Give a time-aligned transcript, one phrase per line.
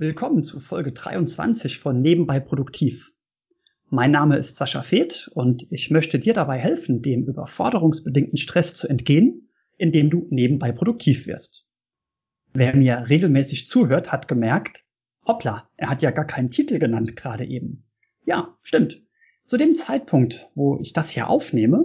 [0.00, 3.12] Willkommen zu Folge 23 von Nebenbei Produktiv.
[3.90, 8.88] Mein Name ist Sascha Feth und ich möchte dir dabei helfen, dem überforderungsbedingten Stress zu
[8.88, 11.66] entgehen, indem du nebenbei produktiv wirst.
[12.54, 14.86] Wer mir regelmäßig zuhört, hat gemerkt,
[15.26, 17.84] hoppla, er hat ja gar keinen Titel genannt gerade eben.
[18.24, 19.02] Ja, stimmt.
[19.44, 21.84] Zu dem Zeitpunkt, wo ich das hier aufnehme,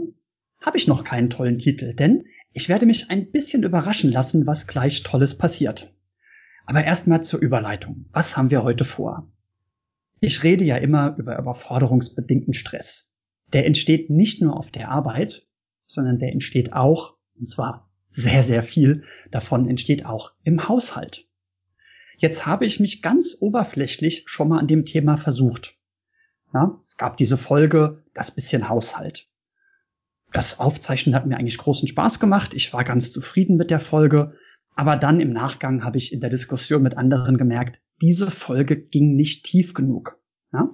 [0.62, 4.68] habe ich noch keinen tollen Titel, denn ich werde mich ein bisschen überraschen lassen, was
[4.68, 5.92] gleich Tolles passiert.
[6.66, 8.06] Aber erstmal zur Überleitung.
[8.12, 9.32] Was haben wir heute vor?
[10.20, 13.14] Ich rede ja immer über überforderungsbedingten Stress.
[13.54, 15.46] Der entsteht nicht nur auf der Arbeit,
[15.86, 21.28] sondern der entsteht auch, und zwar sehr, sehr viel davon entsteht auch im Haushalt.
[22.18, 25.78] Jetzt habe ich mich ganz oberflächlich schon mal an dem Thema versucht.
[26.54, 29.30] Ja, es gab diese Folge, das bisschen Haushalt.
[30.32, 32.54] Das Aufzeichnen hat mir eigentlich großen Spaß gemacht.
[32.54, 34.34] Ich war ganz zufrieden mit der Folge.
[34.76, 39.16] Aber dann im Nachgang habe ich in der Diskussion mit anderen gemerkt, diese Folge ging
[39.16, 40.20] nicht tief genug.
[40.52, 40.72] Ja?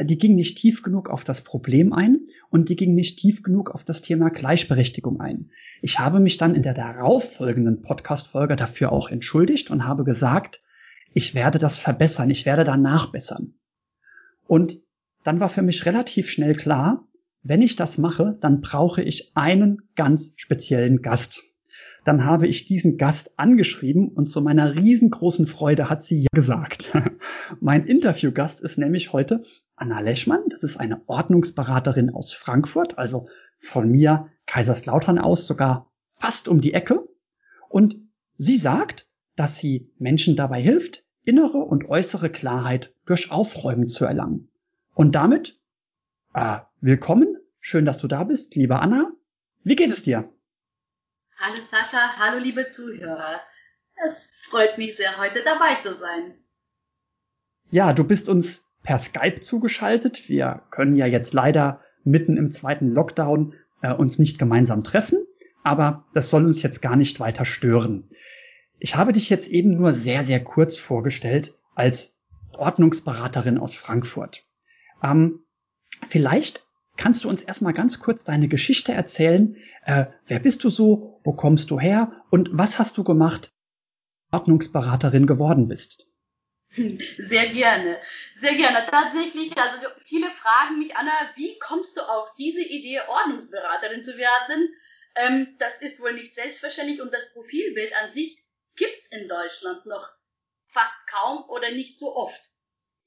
[0.00, 3.70] Die ging nicht tief genug auf das Problem ein und die ging nicht tief genug
[3.70, 5.50] auf das Thema Gleichberechtigung ein.
[5.82, 10.62] Ich habe mich dann in der darauffolgenden Podcast-Folge dafür auch entschuldigt und habe gesagt,
[11.12, 13.54] ich werde das verbessern, ich werde da nachbessern.
[14.46, 14.80] Und
[15.24, 17.06] dann war für mich relativ schnell klar,
[17.42, 21.49] wenn ich das mache, dann brauche ich einen ganz speziellen Gast.
[22.04, 26.92] Dann habe ich diesen Gast angeschrieben und zu meiner riesengroßen Freude hat sie ja gesagt.
[27.60, 29.42] mein Interviewgast ist nämlich heute
[29.76, 30.42] Anna Leschmann.
[30.50, 36.74] Das ist eine Ordnungsberaterin aus Frankfurt, also von mir Kaiserslautern aus sogar fast um die
[36.74, 37.08] Ecke.
[37.68, 37.96] Und
[38.36, 44.48] sie sagt, dass sie Menschen dabei hilft, innere und äußere Klarheit durch Aufräumen zu erlangen.
[44.94, 45.58] Und damit
[46.34, 49.10] äh, willkommen, schön, dass du da bist, liebe Anna.
[49.62, 50.32] Wie geht es dir?
[51.42, 53.40] Hallo Sascha, hallo liebe Zuhörer.
[54.04, 56.34] Es freut mich sehr, heute dabei zu sein.
[57.70, 60.28] Ja, du bist uns per Skype zugeschaltet.
[60.28, 65.24] Wir können ja jetzt leider mitten im zweiten Lockdown äh, uns nicht gemeinsam treffen,
[65.64, 68.10] aber das soll uns jetzt gar nicht weiter stören.
[68.78, 72.20] Ich habe dich jetzt eben nur sehr, sehr kurz vorgestellt als
[72.52, 74.44] Ordnungsberaterin aus Frankfurt.
[75.02, 75.40] Ähm,
[76.06, 76.66] vielleicht
[77.00, 79.56] Kannst du uns erstmal ganz kurz deine Geschichte erzählen?
[79.86, 81.18] Äh, wer bist du so?
[81.24, 82.26] Wo kommst du her?
[82.30, 83.54] Und was hast du gemacht,
[84.32, 86.12] Ordnungsberaterin geworden bist?
[86.68, 87.98] Sehr gerne,
[88.36, 88.86] sehr gerne.
[88.90, 94.68] Tatsächlich, also viele fragen mich, Anna, wie kommst du auf diese Idee, Ordnungsberaterin zu werden?
[95.14, 98.46] Ähm, das ist wohl nicht selbstverständlich und das Profilbild an sich
[98.76, 100.06] gibt's in Deutschland noch
[100.66, 102.59] fast kaum oder nicht so oft.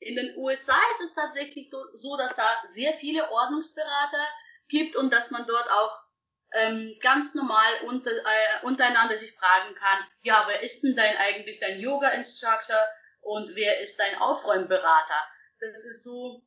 [0.05, 4.27] In den USA ist es tatsächlich so, dass da sehr viele Ordnungsberater
[4.67, 6.03] gibt und dass man dort auch
[6.53, 11.59] ähm, ganz normal unter, äh, untereinander sich fragen kann, ja, wer ist denn dein eigentlich
[11.59, 12.79] dein Yoga-Instructor
[13.21, 15.27] und wer ist dein Aufräumberater?
[15.59, 16.43] Das ist so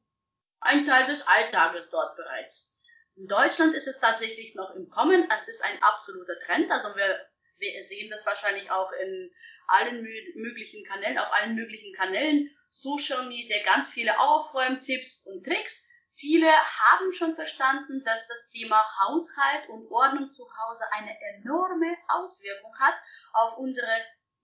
[0.61, 2.77] ein Teil des Alltages dort bereits.
[3.17, 5.29] In Deutschland ist es tatsächlich noch im Kommen.
[5.37, 6.71] Es ist ein absoluter Trend.
[6.71, 7.19] Also wir,
[7.59, 9.35] wir sehen das wahrscheinlich auch in
[9.69, 10.03] allen
[10.35, 15.91] möglichen Kanälen, auf allen möglichen Kanälen, Social Media, ganz viele Aufräumtipps und Tricks.
[16.13, 22.73] Viele haben schon verstanden, dass das Thema Haushalt und Ordnung zu Hause eine enorme Auswirkung
[22.81, 22.95] hat
[23.33, 23.91] auf unsere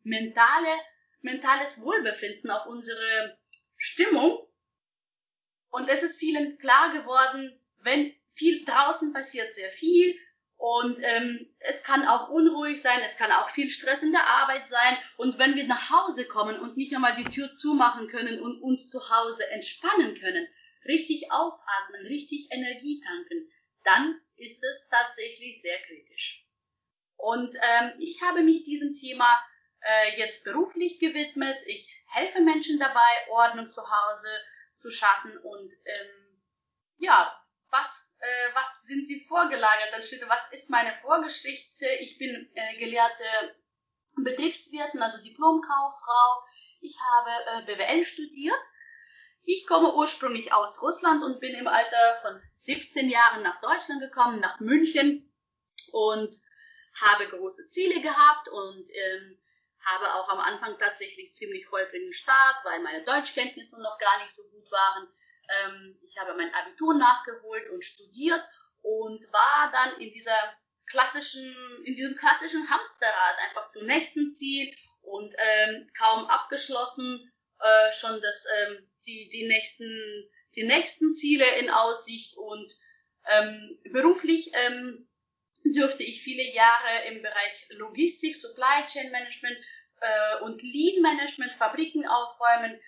[0.02, 0.76] mentale,
[1.20, 3.38] mentales Wohlbefinden, auf unsere
[3.76, 4.46] Stimmung.
[5.70, 10.18] Und es ist vielen klar geworden, wenn viel draußen passiert sehr viel,
[10.62, 14.68] und ähm, es kann auch unruhig sein, es kann auch viel Stress in der Arbeit
[14.68, 14.96] sein.
[15.16, 18.88] Und wenn wir nach Hause kommen und nicht einmal die Tür zumachen können und uns
[18.88, 20.46] zu Hause entspannen können,
[20.84, 23.50] richtig aufatmen, richtig Energie tanken,
[23.82, 26.46] dann ist es tatsächlich sehr kritisch.
[27.16, 29.44] Und ähm, ich habe mich diesem Thema
[29.80, 31.56] äh, jetzt beruflich gewidmet.
[31.66, 34.28] Ich helfe Menschen dabei, Ordnung zu Hause
[34.74, 36.40] zu schaffen und ähm,
[36.98, 37.41] ja,
[37.72, 41.86] was äh, was sind die vorgelagerten Schritte, was ist meine Vorgeschichte.
[42.00, 43.24] Ich bin äh, gelehrte
[44.22, 46.44] Betriebswirtin, also Diplomkauffrau.
[46.80, 48.58] Ich habe äh, BWL studiert.
[49.44, 54.38] Ich komme ursprünglich aus Russland und bin im Alter von 17 Jahren nach Deutschland gekommen,
[54.38, 55.32] nach München
[55.90, 56.32] und
[56.94, 59.38] habe große Ziele gehabt und ähm,
[59.84, 64.48] habe auch am Anfang tatsächlich ziemlich holprigen Start, weil meine Deutschkenntnisse noch gar nicht so
[64.50, 65.08] gut waren.
[65.48, 68.42] Ähm, ich habe mein Abitur nachgeholt und studiert
[68.82, 70.56] und war dann in dieser
[70.86, 71.54] klassischen,
[71.84, 78.46] in diesem klassischen Hamsterrad einfach zum nächsten Ziel und ähm, kaum abgeschlossen äh, schon das,
[78.58, 82.72] ähm, die, die, nächsten, die nächsten Ziele in Aussicht und
[83.28, 85.08] ähm, beruflich ähm,
[85.64, 89.56] dürfte ich viele Jahre im Bereich Logistik, Supply Chain Management
[90.00, 92.80] äh, und Lean Management, Fabriken aufräumen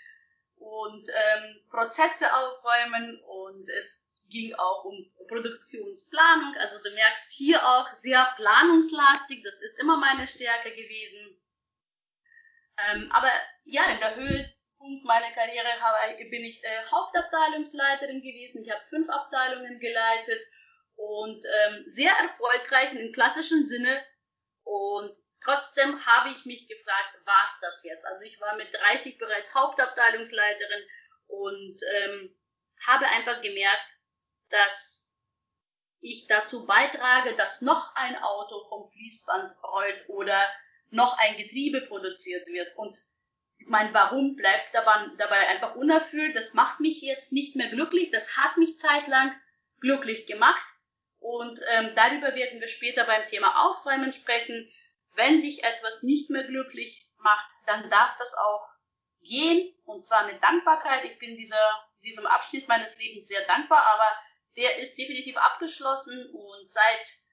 [0.65, 6.55] und ähm, Prozesse aufräumen und es ging auch um Produktionsplanung.
[6.59, 11.41] Also du merkst hier auch sehr planungslastig, das ist immer meine Stärke gewesen.
[12.79, 13.31] Ähm, aber
[13.65, 18.65] ja, in der Höhepunkt meiner Karriere habe, bin ich äh, Hauptabteilungsleiterin gewesen.
[18.65, 20.43] Ich habe fünf Abteilungen geleitet
[20.97, 24.05] und ähm, sehr erfolgreich im klassischen Sinne.
[24.65, 25.15] Und
[25.45, 28.07] trotzdem habe ich mich gefragt, was das jetzt?
[28.07, 30.85] Also ich war mit 30 bereits Hauptabteilungsleiterin
[31.27, 32.37] und ähm,
[32.87, 33.99] habe einfach gemerkt,
[34.51, 35.17] dass
[36.01, 40.39] ich dazu beitrage, dass noch ein Auto vom Fließband rollt oder
[40.91, 42.77] noch ein Getriebe produziert wird.
[42.77, 42.97] Und
[43.67, 46.37] mein Warum bleibt dabei, einfach unerfüllt.
[46.37, 48.11] Das macht mich jetzt nicht mehr glücklich.
[48.11, 49.35] Das hat mich zeitlang
[49.81, 50.65] glücklich gemacht.
[51.21, 54.71] Und ähm, darüber werden wir später beim Thema Aufräumen sprechen.
[55.15, 58.67] Wenn dich etwas nicht mehr glücklich macht, dann darf das auch
[59.23, 59.75] gehen.
[59.85, 61.05] Und zwar mit Dankbarkeit.
[61.05, 64.19] Ich bin dieser, diesem Abschnitt meines Lebens sehr dankbar, aber
[64.57, 67.25] der ist definitiv abgeschlossen und seit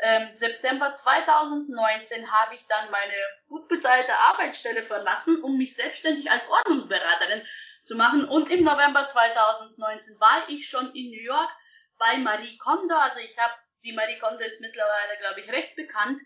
[0.00, 3.14] ähm, September 2019 habe ich dann meine
[3.48, 7.46] gut bezahlte Arbeitsstelle verlassen, um mich selbstständig als Ordnungsberaterin
[7.84, 8.24] zu machen.
[8.28, 11.50] Und im November 2019 war ich schon in New York
[11.98, 12.96] bei Marie Kondo.
[12.96, 13.54] Also ich habe,
[13.84, 16.20] die Marie Kondo ist mittlerweile, glaube ich, recht bekannt,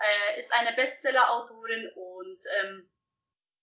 [0.00, 2.90] äh, ist eine Bestseller-Autorin und ähm,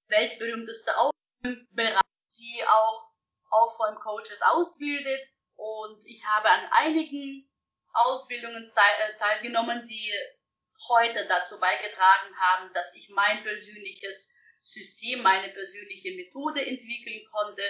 [0.08, 3.12] weltberühmteste Autorin, die auch
[3.50, 5.22] Aufräumcoaches ausbildet.
[5.56, 7.50] Und ich habe an einigen
[7.94, 10.14] Ausbildungen äh, teilgenommen, die
[10.90, 17.64] heute dazu beigetragen haben, dass ich mein persönliches System, meine persönliche Methode entwickeln konnte.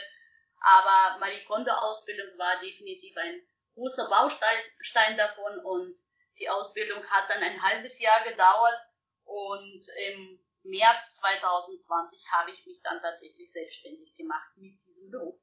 [0.59, 3.41] Aber Marie Kondo Ausbildung war definitiv ein
[3.75, 5.95] großer Baustein davon und
[6.39, 8.87] die Ausbildung hat dann ein halbes Jahr gedauert
[9.23, 15.37] und im März 2020 habe ich mich dann tatsächlich selbstständig gemacht mit diesem Beruf.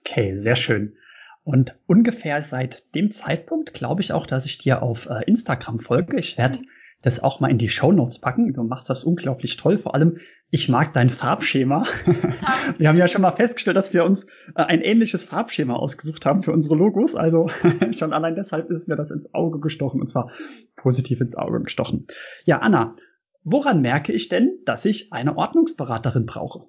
[0.00, 0.96] Okay, sehr schön.
[1.44, 6.18] Und ungefähr seit dem Zeitpunkt glaube ich auch, dass ich dir auf äh, Instagram folge.
[6.18, 6.62] Ich werde
[7.02, 8.52] das auch mal in die Show Notes packen.
[8.52, 9.78] Du machst das unglaublich toll.
[9.78, 10.20] Vor allem,
[10.50, 11.84] ich mag dein Farbschema.
[12.78, 14.24] wir haben ja schon mal festgestellt, dass wir uns
[14.54, 17.14] äh, ein ähnliches Farbschema ausgesucht haben für unsere Logos.
[17.14, 17.48] Also
[17.92, 20.30] schon allein deshalb ist mir das ins Auge gestochen und zwar
[20.76, 22.06] positiv ins Auge gestochen.
[22.44, 22.96] Ja, Anna,
[23.42, 26.68] woran merke ich denn, dass ich eine Ordnungsberaterin brauche?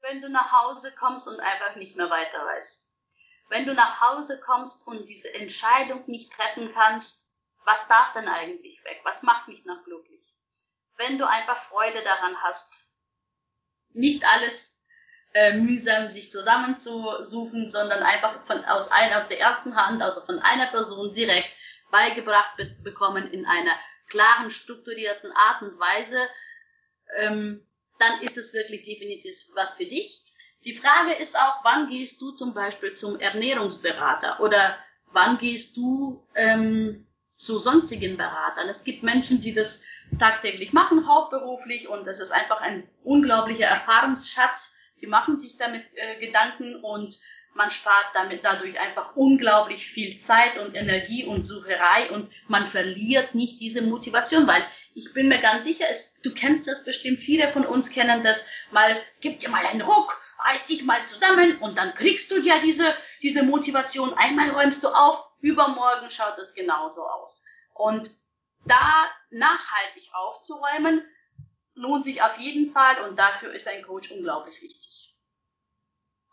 [0.00, 2.94] Wenn du nach Hause kommst und einfach nicht mehr weiter weißt
[3.50, 7.34] wenn du nach Hause kommst und diese Entscheidung nicht treffen kannst,
[7.64, 9.00] was darf denn eigentlich weg?
[9.04, 10.34] Was macht mich noch glücklich?
[10.98, 12.92] Wenn du einfach Freude daran hast,
[13.92, 14.82] nicht alles
[15.34, 20.38] äh, mühsam sich zusammenzusuchen, sondern einfach von, aus, ein, aus der ersten Hand, also von
[20.38, 21.56] einer Person direkt
[21.90, 23.74] beigebracht be bekommen in einer
[24.08, 26.18] klaren, strukturierten Art und Weise,
[27.16, 27.66] ähm,
[27.98, 30.22] dann ist es wirklich definitiv was für dich.
[30.64, 36.26] Die Frage ist auch, wann gehst du zum Beispiel zum Ernährungsberater oder wann gehst du
[36.34, 37.06] ähm,
[37.36, 38.68] zu sonstigen Beratern?
[38.68, 39.84] Es gibt Menschen, die das
[40.18, 44.78] tagtäglich machen, hauptberuflich, und das ist einfach ein unglaublicher Erfahrungsschatz.
[44.94, 47.18] Sie machen sich damit äh, Gedanken und
[47.54, 53.34] man spart damit dadurch einfach unglaublich viel Zeit und Energie und Sucherei und man verliert
[53.34, 54.62] nicht diese Motivation, weil
[54.94, 58.50] ich bin mir ganz sicher, es, du kennst das bestimmt, viele von uns kennen das,
[58.72, 62.54] mal, gib dir mal einen Ruck reiß dich mal zusammen und dann kriegst du ja
[62.62, 62.84] diese,
[63.22, 64.12] diese Motivation.
[64.14, 67.46] Einmal räumst du auf, übermorgen schaut es genauso aus.
[67.72, 68.10] Und
[68.66, 71.02] da nachhaltig aufzuräumen,
[71.74, 75.16] lohnt sich auf jeden Fall und dafür ist ein Coach unglaublich wichtig.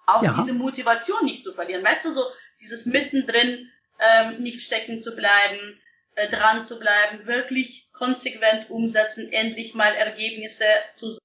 [0.08, 0.34] Auch ja.
[0.38, 1.84] diese Motivation nicht zu verlieren.
[1.84, 2.24] Weißt du, so
[2.60, 5.82] dieses mittendrin ähm, nicht stecken zu bleiben,
[6.16, 10.66] äh, dran zu bleiben, wirklich konsequent umsetzen, endlich mal Ergebnisse
[10.96, 11.18] zu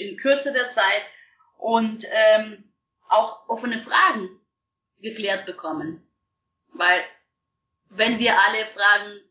[0.00, 1.02] in Kürze der Zeit
[1.58, 2.72] und ähm,
[3.08, 4.28] auch offene Fragen
[4.98, 6.04] geklärt bekommen.
[6.72, 7.00] Weil
[7.88, 9.29] wenn wir alle Fragen,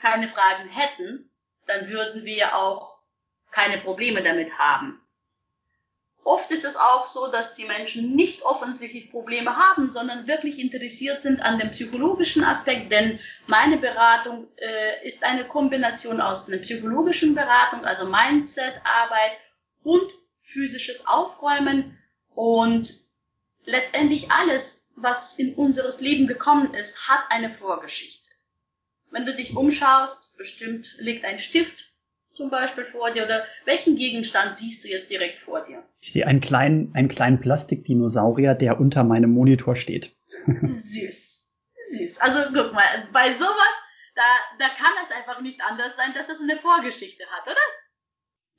[0.00, 1.30] keine Fragen hätten,
[1.66, 2.98] dann würden wir auch
[3.50, 5.00] keine Probleme damit haben.
[6.24, 11.22] Oft ist es auch so, dass die Menschen nicht offensichtlich Probleme haben, sondern wirklich interessiert
[11.22, 17.34] sind an dem psychologischen Aspekt, denn meine Beratung äh, ist eine Kombination aus einer psychologischen
[17.34, 19.38] Beratung, also Mindset-Arbeit
[19.82, 21.96] und physisches Aufräumen
[22.34, 22.92] und
[23.64, 28.27] letztendlich alles, was in unseres Leben gekommen ist, hat eine Vorgeschichte.
[29.10, 31.92] Wenn du dich umschaust, bestimmt liegt ein Stift
[32.38, 35.82] zum Beispiel vor dir oder welchen Gegenstand siehst du jetzt direkt vor dir?
[35.98, 40.16] Ich sehe einen kleinen, einen kleinen Plastikdinosaurier, der unter meinem Monitor steht.
[40.62, 41.52] süß,
[41.90, 42.20] süß.
[42.20, 43.74] Also guck mal, bei sowas,
[44.14, 44.22] da,
[44.58, 47.60] da kann es einfach nicht anders sein, dass es eine Vorgeschichte hat, oder?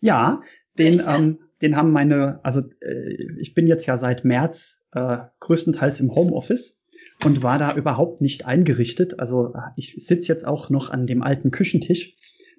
[0.01, 0.41] Ja,
[0.77, 5.99] den, ähm, den haben meine, also äh, ich bin jetzt ja seit März äh, größtenteils
[5.99, 6.78] im Homeoffice
[7.25, 9.19] und war da überhaupt nicht eingerichtet.
[9.19, 12.15] Also ich sitze jetzt auch noch an dem alten Küchentisch,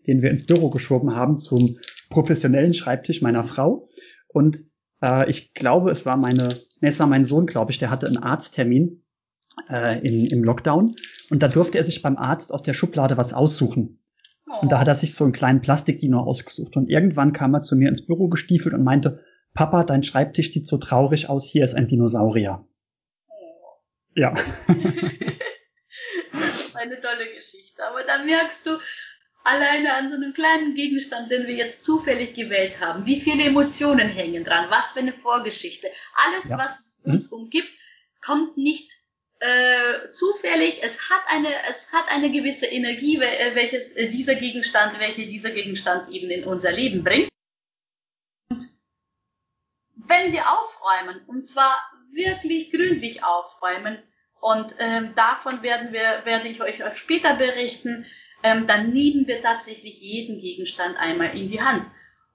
[0.06, 1.76] den wir ins Büro geschoben haben zum
[2.10, 3.88] professionellen Schreibtisch meiner Frau.
[4.28, 4.64] Und
[5.02, 6.48] äh, ich glaube, es war meine,
[6.80, 9.02] nee, es war mein Sohn, glaube ich, der hatte einen Arzttermin
[9.68, 10.94] äh, in, im Lockdown
[11.30, 14.00] und da durfte er sich beim Arzt aus der Schublade was aussuchen.
[14.60, 16.76] Und da hat er sich so einen kleinen Plastikdino ausgesucht.
[16.76, 19.20] Und irgendwann kam er zu mir ins Büro gestiefelt und meinte,
[19.54, 22.66] Papa, dein Schreibtisch sieht so traurig aus, hier ist ein Dinosaurier.
[24.20, 24.34] Ja.
[26.32, 27.82] das ist eine tolle Geschichte.
[27.82, 28.78] Aber da merkst du,
[29.44, 34.08] alleine an so einem kleinen Gegenstand, den wir jetzt zufällig gewählt haben, wie viele Emotionen
[34.08, 35.88] hängen dran, was für eine Vorgeschichte.
[36.26, 36.58] Alles, ja.
[36.58, 37.38] was uns mhm.
[37.38, 37.70] umgibt,
[38.20, 38.92] kommt nicht
[39.38, 45.00] äh, zufällig, es hat eine, es hat eine gewisse Energie, äh, welches äh, dieser Gegenstand,
[45.00, 47.30] welche dieser Gegenstand eben in unser Leben bringt.
[48.50, 48.62] Und
[49.94, 51.80] wenn wir aufräumen, und zwar
[52.12, 54.02] wirklich gründlich aufräumen,
[54.40, 58.06] und ähm, davon werden wir, werde ich euch später berichten,
[58.42, 61.84] ähm, dann nehmen wir tatsächlich jeden Gegenstand einmal in die Hand.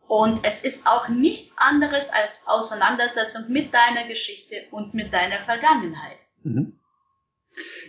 [0.07, 6.17] Und es ist auch nichts anderes als Auseinandersetzung mit deiner Geschichte und mit deiner Vergangenheit.
[6.43, 6.79] Mhm.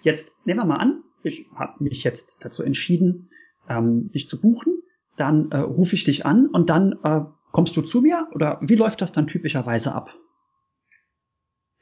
[0.03, 3.29] Jetzt nehmen wir mal an, ich habe mich jetzt dazu entschieden,
[3.69, 4.83] ähm, dich zu buchen.
[5.19, 7.21] Dann äh, rufe ich dich an und dann äh,
[7.53, 10.15] kommst du zu mir oder wie läuft das dann typischerweise ab?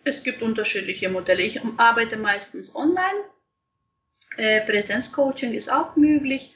[0.04, 1.42] Es gibt unterschiedliche Modelle.
[1.42, 3.24] Ich arbeite meistens online.
[4.36, 6.54] Äh, Präsenzcoaching ist auch möglich.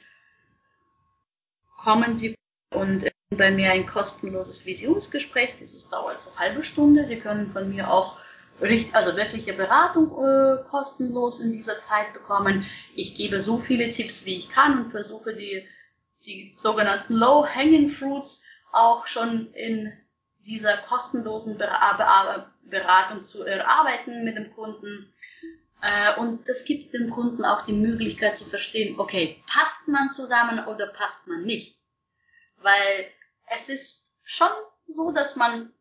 [1.77, 2.35] Kommen Sie
[2.71, 5.55] und äh, bei mir ein kostenloses Visionsgespräch.
[5.59, 7.07] Dieses dauert so eine halbe Stunde.
[7.07, 8.19] Sie können von mir auch
[8.61, 12.65] also wirkliche Beratung äh, kostenlos in dieser Zeit bekommen.
[12.93, 15.65] Ich gebe so viele Tipps, wie ich kann und versuche die,
[16.25, 19.91] die sogenannten Low-Hanging Fruits auch schon in
[20.45, 21.57] dieser kostenlosen
[22.69, 25.13] Beratung zu erarbeiten mit dem Kunden.
[25.81, 30.65] Äh, und das gibt dem Kunden auch die Möglichkeit zu verstehen, okay, passt man zusammen
[30.67, 31.77] oder passt man nicht?
[32.57, 33.11] Weil
[33.47, 34.49] es ist schon
[34.87, 35.73] so, dass man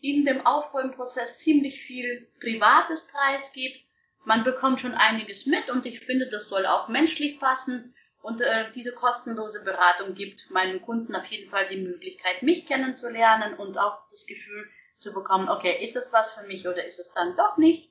[0.00, 3.80] in dem Aufräumprozess ziemlich viel Privates preisgibt.
[4.24, 7.94] Man bekommt schon einiges mit und ich finde, das soll auch menschlich passen.
[8.20, 13.54] Und äh, diese kostenlose Beratung gibt meinen Kunden auf jeden Fall die Möglichkeit, mich kennenzulernen
[13.54, 14.68] und auch das Gefühl
[14.98, 17.90] zu bekommen, okay, ist es was für mich oder ist es dann doch nicht?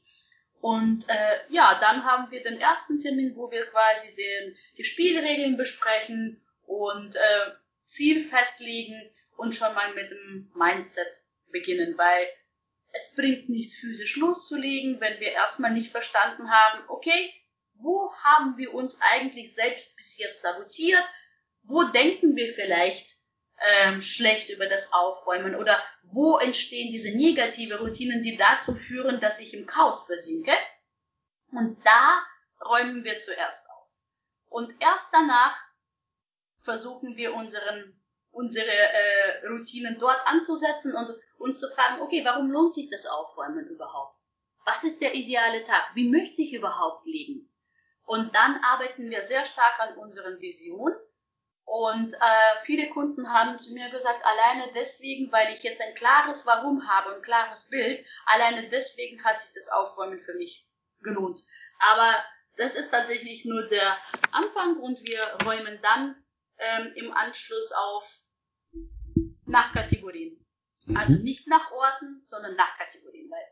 [0.59, 5.55] Und äh, ja, dann haben wir den ersten Termin, wo wir quasi den, die Spielregeln
[5.55, 7.51] besprechen und äh,
[7.83, 11.07] Ziel festlegen und schon mal mit dem Mindset
[11.51, 12.27] beginnen, weil
[12.91, 17.33] es bringt nichts physisch loszulegen, wenn wir erstmal nicht verstanden haben, okay,
[17.75, 21.03] wo haben wir uns eigentlich selbst bis jetzt sabotiert?
[21.63, 23.17] Wo denken wir vielleicht
[23.59, 25.55] ähm, schlecht über das Aufräumen?
[25.55, 30.53] Oder wo entstehen diese negative Routinen, die dazu führen, dass ich im Chaos versinke?
[31.51, 32.21] Und da
[32.65, 33.89] räumen wir zuerst auf.
[34.49, 35.55] Und erst danach
[36.61, 42.73] versuchen wir unseren, unsere äh, Routinen dort anzusetzen und uns zu fragen, okay, warum lohnt
[42.73, 44.17] sich das Aufräumen überhaupt?
[44.65, 45.91] Was ist der ideale Tag?
[45.93, 47.49] Wie möchte ich überhaupt leben?
[48.05, 50.97] Und dann arbeiten wir sehr stark an unseren Visionen.
[51.69, 56.47] Und äh, viele Kunden haben zu mir gesagt, alleine deswegen, weil ich jetzt ein klares
[56.47, 60.65] Warum habe, ein klares Bild, alleine deswegen hat sich das Aufräumen für mich
[61.01, 61.41] gelohnt.
[61.79, 62.15] Aber
[62.55, 63.97] das ist tatsächlich nur der
[64.31, 66.15] Anfang und wir räumen dann
[66.57, 68.21] ähm, im Anschluss auf
[69.45, 70.41] nach Kategorien.
[70.95, 71.23] Also mhm.
[71.23, 73.29] nicht nach Orten, sondern nach Kategorien.
[73.29, 73.45] Weil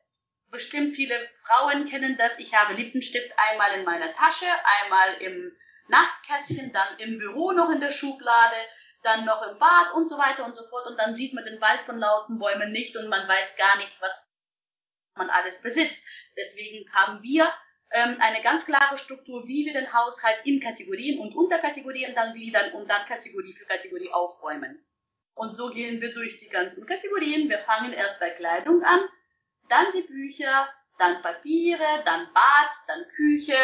[0.51, 2.39] bestimmt viele Frauen kennen das.
[2.39, 4.45] Ich habe Lippenstift einmal in meiner Tasche,
[4.83, 5.51] einmal im
[5.87, 8.55] Nachtkästchen, dann im Büro noch in der Schublade,
[9.03, 10.87] dann noch im Bad und so weiter und so fort.
[10.87, 13.93] Und dann sieht man den Wald von lauten Bäumen nicht und man weiß gar nicht,
[14.01, 14.27] was
[15.17, 16.07] man alles besitzt.
[16.35, 17.51] Deswegen haben wir
[17.91, 22.73] ähm, eine ganz klare Struktur, wie wir den Haushalt in Kategorien und Unterkategorien dann gliedern
[22.73, 24.83] und dann Kategorie für Kategorie aufräumen.
[25.35, 27.49] Und so gehen wir durch die ganzen Kategorien.
[27.49, 29.01] Wir fangen erst bei Kleidung an,
[29.69, 33.57] dann die Bücher, dann Papiere, dann Bad, dann Küche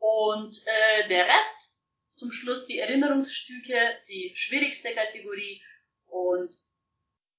[0.00, 1.82] und äh, der Rest.
[2.16, 3.76] Zum Schluss die Erinnerungsstücke,
[4.08, 5.62] die schwierigste Kategorie.
[6.06, 6.52] Und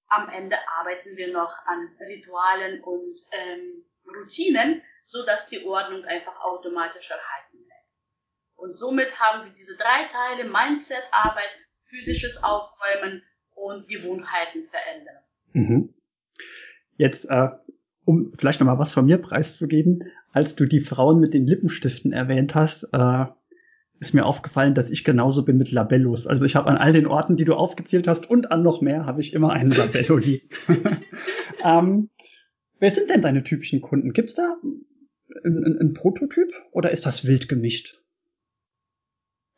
[0.08, 6.40] am Ende arbeiten wir noch an Ritualen und ähm, Routinen, so dass die Ordnung einfach
[6.42, 7.90] automatisch erhalten bleibt.
[8.56, 15.24] Und somit haben wir diese drei Teile Mindset, Arbeit, physisches Aufräumen und Gewohnheiten verändern.
[15.54, 15.94] Mhm.
[16.98, 17.50] Jetzt, äh,
[18.06, 22.56] um vielleicht nochmal was von mir preiszugeben, als du die Frauen mit den Lippenstiften erwähnt
[22.56, 23.26] hast, äh,
[24.00, 26.26] ist mir aufgefallen, dass ich genauso bin mit Labellos.
[26.26, 29.06] Also ich habe an all den Orten, die du aufgezählt hast und an noch mehr,
[29.06, 30.50] habe ich immer einen Labello liegen.
[31.64, 32.10] ähm,
[32.80, 34.14] wer sind denn deine typischen Kunden?
[34.14, 34.56] Gibt's da
[35.46, 38.00] ein, ein Prototyp oder ist das wild gemischt?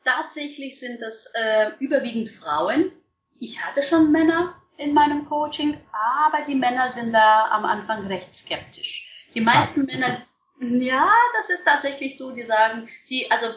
[0.04, 2.92] Tatsächlich sind das äh, überwiegend Frauen.
[3.40, 8.34] Ich hatte schon Männer in meinem Coaching, aber die Männer sind da am Anfang recht
[8.36, 9.26] skeptisch.
[9.34, 9.86] Die meisten ah.
[9.86, 10.18] Männer,
[10.64, 13.48] ja, das ist tatsächlich so, die sagen, die, also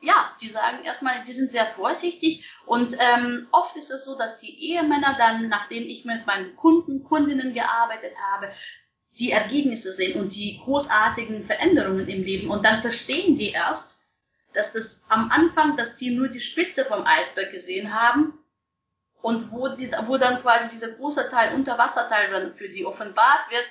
[0.00, 2.50] ja, die sagen erstmal, die sind sehr vorsichtig.
[2.66, 7.02] Und ähm, oft ist es so, dass die Ehemänner dann, nachdem ich mit meinen Kunden,
[7.04, 8.50] Kundinnen gearbeitet habe,
[9.18, 12.50] die Ergebnisse sehen und die großartigen Veränderungen im Leben.
[12.50, 14.04] Und dann verstehen die erst,
[14.52, 18.38] dass das am Anfang, dass die nur die Spitze vom Eisberg gesehen haben
[19.22, 23.68] und wo, sie, wo dann quasi dieser große Teil, Unterwasserteil dann für die offenbart wird,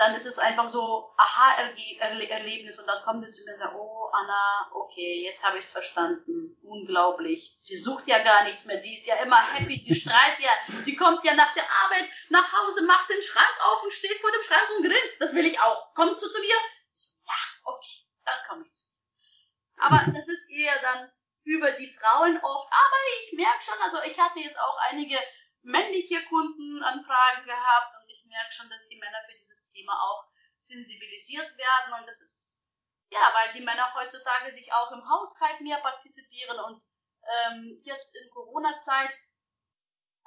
[0.00, 4.08] dann ist es einfach so Aha-Erlebnis und dann kommt es zu mir und sagt, oh
[4.14, 6.56] Anna, okay, jetzt habe ich es verstanden.
[6.62, 7.54] Unglaublich.
[7.58, 10.50] Sie sucht ja gar nichts mehr, sie ist ja immer happy, die strahlt ja,
[10.82, 14.32] sie kommt ja nach der Arbeit nach Hause, macht den Schrank auf und steht vor
[14.32, 15.20] dem Schrank und grinst.
[15.20, 15.92] Das will ich auch.
[15.92, 16.48] Kommst du zu mir?
[16.48, 19.84] Ja, okay, dann komme ich zu dir.
[19.84, 21.12] Aber das ist eher dann
[21.44, 22.72] über die Frauen oft.
[22.72, 25.18] Aber ich merke schon, also ich hatte jetzt auch einige
[25.60, 27.99] männliche Kundenanfragen gehabt
[28.30, 30.24] merke schon, dass die Männer für dieses Thema auch
[30.58, 32.70] sensibilisiert werden und das ist,
[33.10, 36.82] ja, weil die Männer heutzutage sich auch im Haushalt mehr partizipieren und
[37.22, 39.14] ähm, jetzt in Corona-Zeit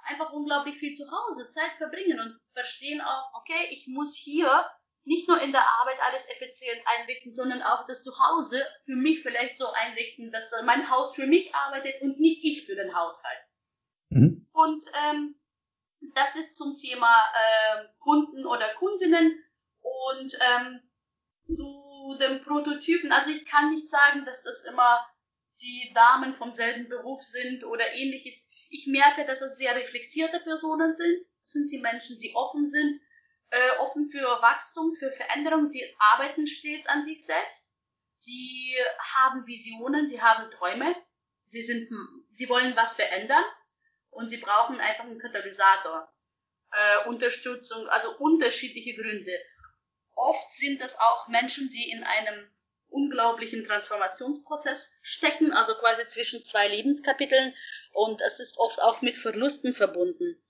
[0.05, 4.69] einfach unglaublich viel zu Hause Zeit verbringen und verstehen auch, okay, ich muss hier
[5.05, 9.57] nicht nur in der Arbeit alles effizient einrichten, sondern auch das Zuhause für mich vielleicht
[9.57, 13.39] so einrichten, dass mein Haus für mich arbeitet und nicht ich für den Haushalt.
[14.09, 14.47] Mhm.
[14.53, 15.39] Und ähm,
[16.15, 19.43] das ist zum Thema äh, Kunden oder Kundinnen
[19.81, 20.81] und ähm,
[21.41, 23.11] zu dem Prototypen.
[23.11, 25.07] Also ich kann nicht sagen, dass das immer
[25.61, 28.51] die Damen vom selben Beruf sind oder ähnliches.
[28.69, 31.25] Ich merke, dass es sehr reflektierte Personen sind.
[31.41, 32.95] Das sind die Menschen, die offen sind
[33.53, 35.69] äh, offen für Wachstum, für Veränderung.
[35.69, 37.79] Sie arbeiten stets an sich selbst.
[38.17, 38.75] Sie
[39.15, 40.95] haben Visionen, sie haben Träume.
[41.45, 41.87] Sie sind,
[42.31, 43.43] sie wollen was verändern
[44.15, 46.11] und sie brauchen einfach einen Katalysator.
[46.71, 49.37] Äh, Unterstützung, also unterschiedliche Gründe.
[50.15, 52.49] Oft sind das auch Menschen, die in einem
[52.89, 57.53] unglaublichen Transformationsprozess stecken, also quasi zwischen zwei Lebenskapiteln
[57.93, 60.41] und es ist oft auch mit Verlusten verbunden.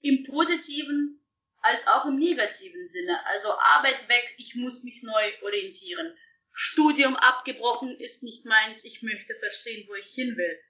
[0.00, 1.20] Im positiven
[1.64, 3.24] als auch im negativen Sinne.
[3.26, 6.14] Also Arbeit weg, ich muss mich neu orientieren.
[6.50, 10.60] Studium abgebrochen ist nicht meins, ich möchte verstehen, wo ich hin will.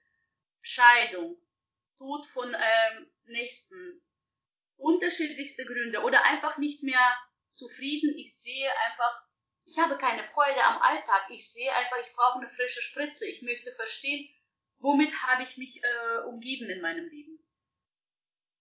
[0.61, 1.37] Scheidung,
[1.97, 4.01] Tod von ähm, Nächsten,
[4.77, 7.17] unterschiedlichste Gründe oder einfach nicht mehr
[7.49, 8.13] zufrieden.
[8.17, 9.23] Ich sehe einfach,
[9.63, 11.27] ich habe keine Freude am Alltag.
[11.29, 13.25] Ich sehe einfach, ich brauche eine frische Spritze.
[13.27, 14.29] Ich möchte verstehen,
[14.79, 17.35] womit habe ich mich äh, umgeben in meinem Leben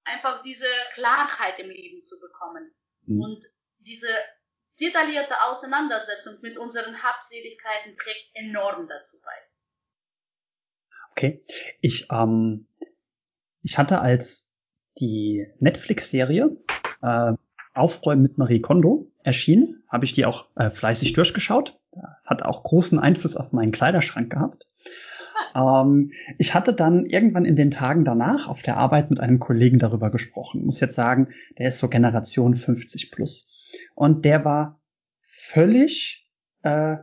[0.04, 2.72] einfach diese Klarheit im Leben zu bekommen.
[3.06, 3.20] Mhm.
[3.20, 3.44] Und
[3.78, 4.08] diese
[4.80, 9.34] detaillierte Auseinandersetzung mit unseren Habseligkeiten trägt enorm dazu bei.
[11.12, 11.44] Okay.
[11.80, 12.66] Ich, ähm,
[13.64, 14.53] ich hatte als
[15.00, 16.57] die Netflix-Serie
[17.03, 17.33] äh,
[17.72, 21.81] Aufräumen mit Marie Kondo erschien, habe ich die auch äh, fleißig durchgeschaut.
[21.90, 24.68] Das hat auch großen Einfluss auf meinen Kleiderschrank gehabt.
[25.57, 29.79] Ähm, ich hatte dann irgendwann in den Tagen danach auf der Arbeit mit einem Kollegen
[29.79, 30.64] darüber gesprochen.
[30.64, 33.50] muss jetzt sagen, der ist so Generation 50 plus.
[33.94, 34.81] Und der war
[35.22, 36.31] völlig,
[36.62, 36.98] äh,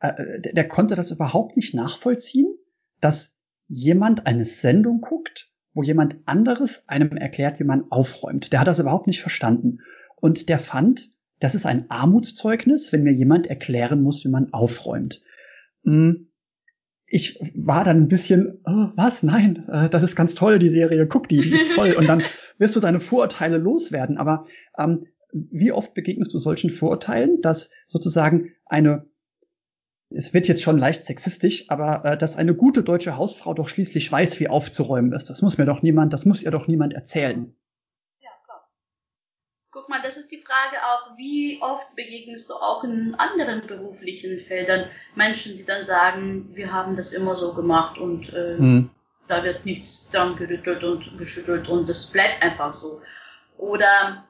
[0.00, 2.48] äh, der, der konnte das überhaupt nicht nachvollziehen,
[3.00, 5.47] dass jemand eine Sendung guckt,
[5.78, 8.52] wo jemand anderes einem erklärt, wie man aufräumt.
[8.52, 9.78] Der hat das überhaupt nicht verstanden.
[10.16, 15.22] Und der fand, das ist ein Armutszeugnis, wenn mir jemand erklären muss, wie man aufräumt.
[15.84, 16.28] Hm
[17.10, 19.22] ich war dann ein bisschen, oh, was?
[19.22, 21.92] Nein, äh, das ist ganz toll, die Serie, guck die, die ist toll.
[21.92, 22.22] Und dann
[22.58, 24.18] wirst du deine Vorurteile loswerden.
[24.18, 29.06] Aber ähm, wie oft begegnest du solchen Vorurteilen, dass sozusagen eine,
[30.10, 34.10] es wird jetzt schon leicht sexistisch, aber äh, dass eine gute deutsche Hausfrau doch schließlich
[34.10, 35.28] weiß, wie aufzuräumen ist.
[35.30, 37.54] Das muss mir doch niemand, das muss ihr doch niemand erzählen.
[39.70, 44.38] Guck mal, das ist die Frage auch, wie oft begegnest du auch in anderen beruflichen
[44.38, 48.90] Feldern Menschen, die dann sagen, wir haben das immer so gemacht und äh, hm.
[49.28, 53.02] da wird nichts dran gerüttelt und geschüttelt und es bleibt einfach so.
[53.58, 54.26] Oder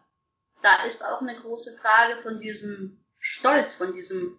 [0.62, 4.36] da ist auch eine große Frage von diesem Stolz, von diesem,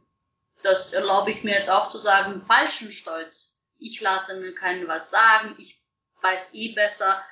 [0.64, 3.58] das erlaube ich mir jetzt auch zu sagen, falschen Stolz.
[3.78, 5.82] Ich lasse mir keinen was sagen, ich
[6.22, 7.24] weiß eh besser.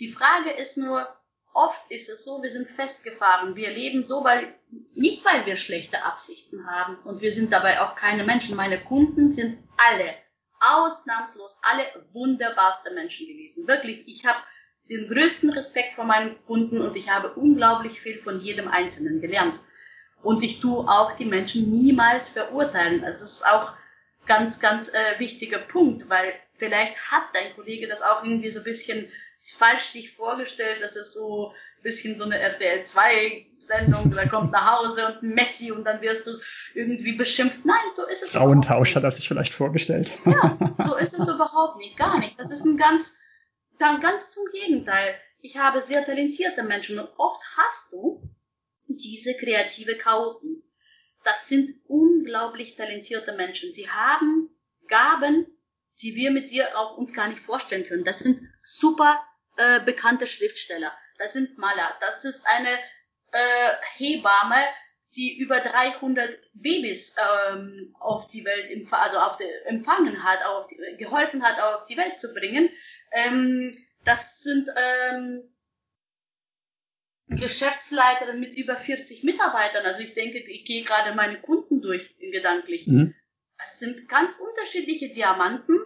[0.00, 1.06] Die Frage ist nur,
[1.52, 3.54] oft ist es so, wir sind festgefahren.
[3.54, 4.54] Wir leben so, weil,
[4.96, 6.98] nicht weil wir schlechte Absichten haben.
[7.00, 8.56] Und wir sind dabei auch keine Menschen.
[8.56, 10.14] Meine Kunden sind alle,
[10.60, 13.68] ausnahmslos alle wunderbarste Menschen gewesen.
[13.68, 14.38] Wirklich, ich habe
[14.88, 19.60] den größten Respekt vor meinen Kunden und ich habe unglaublich viel von jedem Einzelnen gelernt.
[20.24, 23.02] Und ich tue auch die Menschen niemals verurteilen.
[23.02, 23.72] Das ist auch
[24.26, 28.64] ganz, ganz äh, wichtiger Punkt, weil vielleicht hat dein Kollege das auch irgendwie so ein
[28.64, 29.06] bisschen
[29.38, 34.52] falsch sich vorgestellt, dass es so ein bisschen so eine RTL 2 Sendung, da kommt
[34.52, 36.30] nach Hause und Messi und dann wirst du
[36.74, 37.66] irgendwie beschimpft.
[37.66, 40.12] Nein, so ist es Frauentausch hat er sich vielleicht vorgestellt.
[40.24, 42.38] Ja, so ist es überhaupt nicht, gar nicht.
[42.38, 43.20] Das ist ein ganz,
[43.78, 45.14] dann ganz zum Gegenteil.
[45.40, 48.22] Ich habe sehr talentierte Menschen und oft hast du
[48.88, 50.62] diese kreative Chaoten.
[51.24, 53.72] Das sind unglaublich talentierte Menschen.
[53.72, 54.50] Sie haben
[54.88, 55.46] Gaben,
[56.02, 58.04] die wir mit dir auch uns gar nicht vorstellen können.
[58.04, 59.24] Das sind super
[59.56, 60.92] äh, bekannte Schriftsteller.
[61.18, 61.96] Das sind Maler.
[62.00, 62.68] Das ist eine
[63.32, 64.62] äh, Hebamme,
[65.16, 67.16] die über 300 Babys
[67.48, 71.96] ähm, auf die Welt, also auf die, empfangen hat, auf die, geholfen hat, auf die
[71.96, 72.68] Welt zu bringen.
[73.12, 75.53] Ähm, das sind ähm,
[77.28, 79.84] Geschäftsleiterin mit über 40 Mitarbeitern.
[79.84, 82.86] Also ich denke, ich gehe gerade meine Kunden durch gedanklich.
[82.86, 83.14] Mhm.
[83.62, 85.78] Es sind ganz unterschiedliche Diamanten,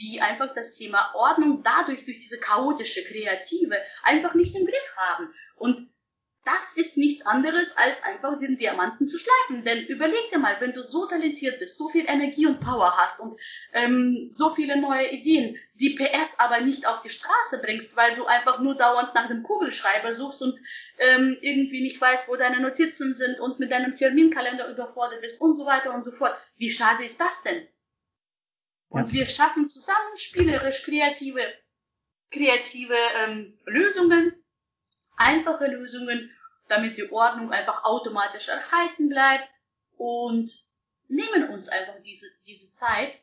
[0.00, 5.28] die einfach das Thema Ordnung dadurch durch diese chaotische Kreative einfach nicht im Griff haben.
[5.56, 5.90] Und
[6.44, 9.64] das ist nichts anderes, als einfach den Diamanten zu schleifen.
[9.64, 13.20] Denn überleg dir mal, wenn du so talentiert bist, so viel Energie und Power hast
[13.20, 13.34] und
[13.72, 18.26] ähm, so viele neue Ideen, die PS aber nicht auf die Straße bringst, weil du
[18.26, 20.58] einfach nur dauernd nach dem Kugelschreiber suchst und
[20.98, 25.56] ähm, irgendwie nicht weißt, wo deine Notizen sind und mit deinem Terminkalender überfordert bist und
[25.56, 26.36] so weiter und so fort.
[26.56, 27.66] Wie schade ist das denn?
[28.88, 31.42] Und wir schaffen zusammen spielerisch kreative,
[32.30, 34.32] kreative ähm, Lösungen,
[35.16, 36.30] einfache Lösungen,
[36.68, 39.48] damit die Ordnung einfach automatisch erhalten bleibt
[39.96, 40.52] und
[41.08, 43.18] nehmen uns einfach diese, diese Zeit,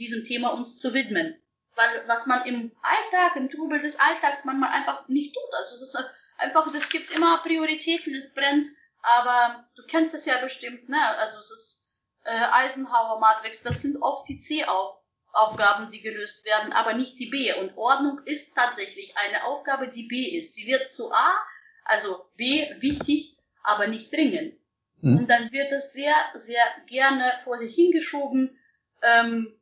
[0.00, 1.40] diesem Thema uns zu widmen.
[1.74, 5.54] Weil was man im Alltag, im Trubel des Alltags manchmal einfach nicht tut.
[5.56, 6.04] Also es ist
[6.38, 8.68] einfach, es gibt immer Prioritäten, es brennt,
[9.02, 11.16] aber du kennst das ja bestimmt, ne?
[11.18, 11.90] Also es ist
[12.24, 17.52] äh, Eisenhower Matrix, das sind oft die C-Aufgaben, die gelöst werden, aber nicht die B.
[17.54, 20.54] Und Ordnung ist tatsächlich eine Aufgabe, die B ist.
[20.54, 21.38] Sie wird zu A,
[21.84, 24.58] also B wichtig, aber nicht dringend.
[25.00, 25.18] Mhm.
[25.18, 28.58] Und dann wird es sehr, sehr gerne vor sich hingeschoben.
[29.02, 29.59] Ähm,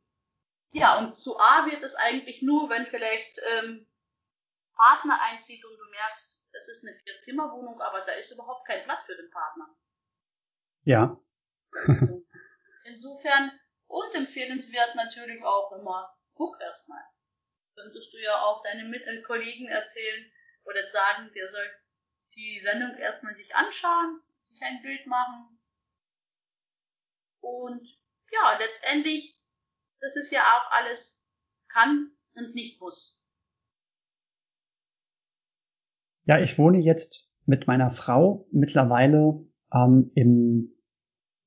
[0.71, 3.87] ja, und zu A wird es eigentlich nur, wenn vielleicht ähm,
[4.75, 9.05] Partner einzieht und du merkst, das ist eine Vier-Zimmer-Wohnung, aber da ist überhaupt kein Platz
[9.05, 9.75] für den Partner.
[10.83, 11.19] Ja.
[11.71, 12.25] also,
[12.85, 13.51] insofern
[13.87, 17.03] und empfehlenswert natürlich auch immer, guck erstmal.
[17.75, 20.31] Könntest du ja auch deinen Kollegen erzählen
[20.63, 21.65] oder sagen, der soll
[22.35, 25.59] die Sendung erstmal sich anschauen, sich ein Bild machen.
[27.41, 27.87] Und
[28.31, 29.38] ja, letztendlich,
[30.01, 31.29] das ist ja auch alles
[31.67, 33.25] kann und nicht muss.
[36.25, 40.75] Ja, ich wohne jetzt mit meiner Frau mittlerweile ähm, im,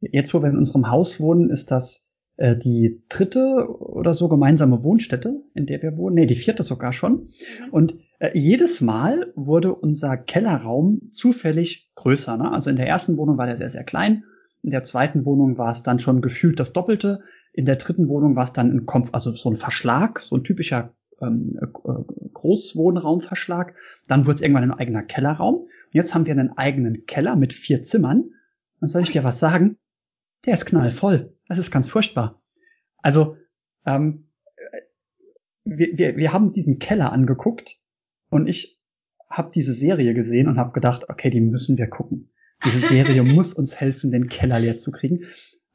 [0.01, 4.83] jetzt wo wir in unserem Haus wohnen, ist das äh, die dritte oder so gemeinsame
[4.83, 6.15] Wohnstätte, in der wir wohnen.
[6.15, 7.29] Nee, die vierte sogar schon.
[7.61, 7.69] Mhm.
[7.71, 12.37] Und äh, jedes Mal wurde unser Kellerraum zufällig größer.
[12.37, 12.51] Ne?
[12.51, 14.25] Also in der ersten Wohnung war der sehr, sehr klein.
[14.63, 17.23] In der zweiten Wohnung war es dann schon gefühlt das Doppelte.
[17.53, 20.45] In der dritten Wohnung war es dann ein Komf also so ein Verschlag, so ein
[20.45, 23.75] typischer ähm, äh, Großwohnraumverschlag.
[24.09, 25.55] Dann wurde es irgendwann ein eigener Kellerraum.
[25.57, 28.31] Und jetzt haben wir einen eigenen Keller mit vier Zimmern.
[28.81, 29.77] Und soll ich dir was sagen?
[30.45, 31.35] Der ist knallvoll.
[31.49, 32.43] Das ist ganz furchtbar.
[32.99, 33.37] Also,
[33.85, 34.29] ähm,
[35.65, 37.79] wir, wir, wir haben diesen Keller angeguckt
[38.29, 38.81] und ich
[39.31, 42.31] habe diese Serie gesehen und habe gedacht, okay, die müssen wir gucken.
[42.65, 45.25] Diese Serie muss uns helfen, den Keller leer zu kriegen.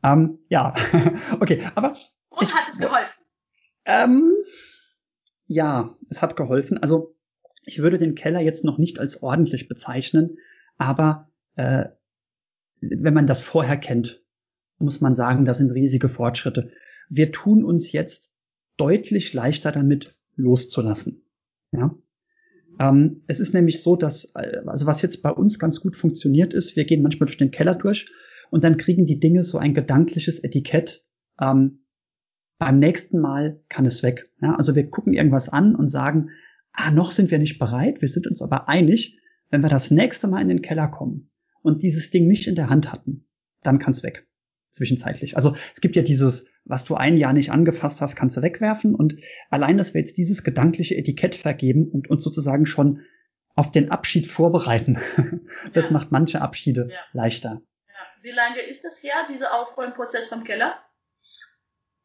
[0.03, 0.73] Ähm, ja,
[1.39, 1.95] okay, aber.
[2.29, 3.23] Und ich, hat es geholfen?
[3.85, 4.33] Ähm,
[5.47, 6.77] ja, es hat geholfen.
[6.77, 7.15] Also
[7.63, 10.37] ich würde den Keller jetzt noch nicht als ordentlich bezeichnen,
[10.77, 11.85] aber äh,
[12.81, 14.23] wenn man das vorher kennt,
[14.77, 16.71] muss man sagen, das sind riesige Fortschritte.
[17.09, 18.37] Wir tun uns jetzt
[18.77, 21.23] deutlich leichter damit loszulassen.
[21.71, 21.95] Ja?
[22.79, 26.75] Ähm, es ist nämlich so, dass, also was jetzt bei uns ganz gut funktioniert ist,
[26.75, 28.11] wir gehen manchmal durch den Keller durch
[28.49, 31.05] und dann kriegen die Dinge so ein gedankliches Etikett.
[31.39, 31.83] Ähm,
[32.59, 34.31] beim nächsten Mal kann es weg.
[34.41, 34.55] Ja?
[34.55, 36.29] Also wir gucken irgendwas an und sagen,
[36.71, 40.27] ah, noch sind wir nicht bereit, wir sind uns aber einig, wenn wir das nächste
[40.27, 41.29] Mal in den Keller kommen
[41.61, 43.25] und dieses Ding nicht in der Hand hatten,
[43.61, 44.27] dann kann es weg
[44.77, 45.35] zwischenzeitlich.
[45.35, 48.95] Also es gibt ja dieses, was du ein Jahr nicht angefasst hast, kannst du wegwerfen.
[48.95, 49.15] Und
[49.49, 53.01] allein, dass wir jetzt dieses gedankliche Etikett vergeben und uns sozusagen schon
[53.55, 54.99] auf den Abschied vorbereiten,
[55.73, 55.93] das ja.
[55.93, 56.97] macht manche Abschiede ja.
[57.11, 57.61] leichter.
[58.27, 60.77] Wie lange ist das her, dieser Aufräumprozess vom Keller?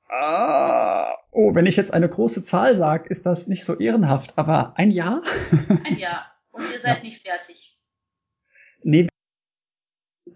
[0.08, 4.74] Ah, oh, wenn ich jetzt eine große Zahl sage, ist das nicht so ehrenhaft, aber
[4.76, 5.24] ein Jahr?
[5.84, 6.32] Ein Jahr.
[6.52, 7.02] Und ihr seid ja.
[7.02, 7.76] nicht fertig.
[8.84, 9.08] Nee.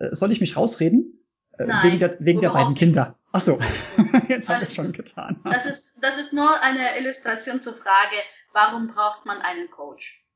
[0.00, 1.24] Äh, soll ich mich rausreden?
[1.56, 2.74] Äh, Nein, wegen der, wegen der beiden.
[2.74, 3.16] Kinder.
[3.30, 3.60] Ach so,
[4.28, 5.40] jetzt habe ich es schon getan.
[5.44, 8.16] Das ist, das ist nur eine Illustration zur Frage,
[8.52, 10.26] warum braucht man einen Coach?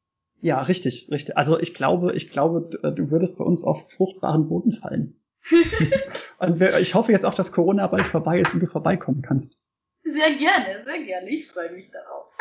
[0.43, 1.37] Ja, richtig, richtig.
[1.37, 5.20] Also ich glaube, ich glaube, du würdest bei uns auf fruchtbaren Boden fallen.
[6.39, 9.59] und ich hoffe jetzt auch, dass Corona bald vorbei ist und du vorbeikommen kannst.
[10.03, 11.31] Sehr gerne, sehr gerne.
[11.31, 12.37] Ich freue mich darauf.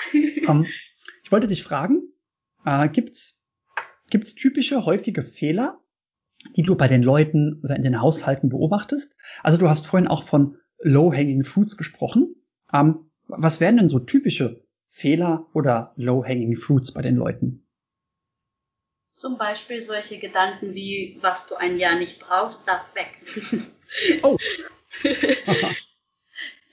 [0.48, 0.66] um,
[1.24, 2.14] ich wollte dich fragen,
[2.66, 3.46] äh, gibt's
[4.10, 5.82] gibt's typische häufige Fehler,
[6.56, 9.16] die du bei den Leuten oder in den Haushalten beobachtest?
[9.44, 12.36] Also du hast vorhin auch von Low-Hanging Fruits gesprochen.
[12.74, 17.68] Ähm, was wären denn so typische Fehler oder Low-Hanging Fruits bei den Leuten?
[19.20, 23.18] Zum Beispiel solche Gedanken wie, was du ein Jahr nicht brauchst, darf weg.
[24.24, 24.38] oh.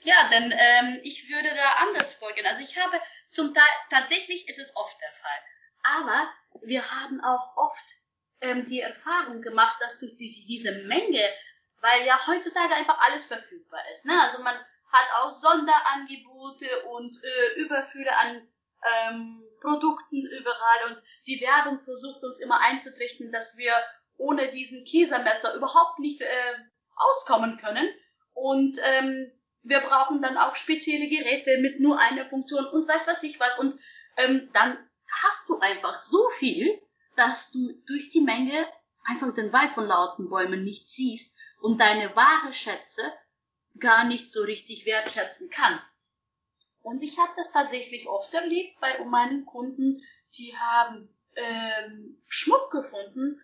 [0.03, 2.47] ja, denn ähm, ich würde da anders vorgehen.
[2.47, 5.39] Also ich habe zum Teil, tatsächlich ist es oft der Fall.
[5.99, 6.31] Aber
[6.61, 7.83] wir haben auch oft
[8.39, 11.21] ähm, die Erfahrung gemacht, dass durch diese, diese Menge,
[11.81, 14.05] weil ja heutzutage einfach alles verfügbar ist.
[14.05, 14.13] Ne?
[14.21, 14.55] Also man
[14.93, 18.47] hat auch Sonderangebote und äh, Überfülle an
[19.09, 23.73] ähm, Produkten überall und die Werbung versucht uns immer einzutrichten, dass wir
[24.17, 26.55] ohne diesen Käsemesser überhaupt nicht äh,
[26.95, 27.87] auskommen können
[28.33, 29.31] und ähm,
[29.63, 33.59] wir brauchen dann auch spezielle Geräte mit nur einer Funktion und weiß was ich was
[33.59, 33.79] und
[34.17, 34.77] ähm, dann
[35.21, 36.81] hast du einfach so viel,
[37.15, 38.53] dass du durch die Menge
[39.05, 43.01] einfach den Wald von lauten Bäumen nicht siehst und deine wahre Schätze
[43.79, 45.96] gar nicht so richtig wertschätzen kannst.
[46.87, 50.01] Und ich habe das tatsächlich oft erlebt bei meinen Kunden,
[50.37, 53.41] die haben ähm, Schmuck gefunden,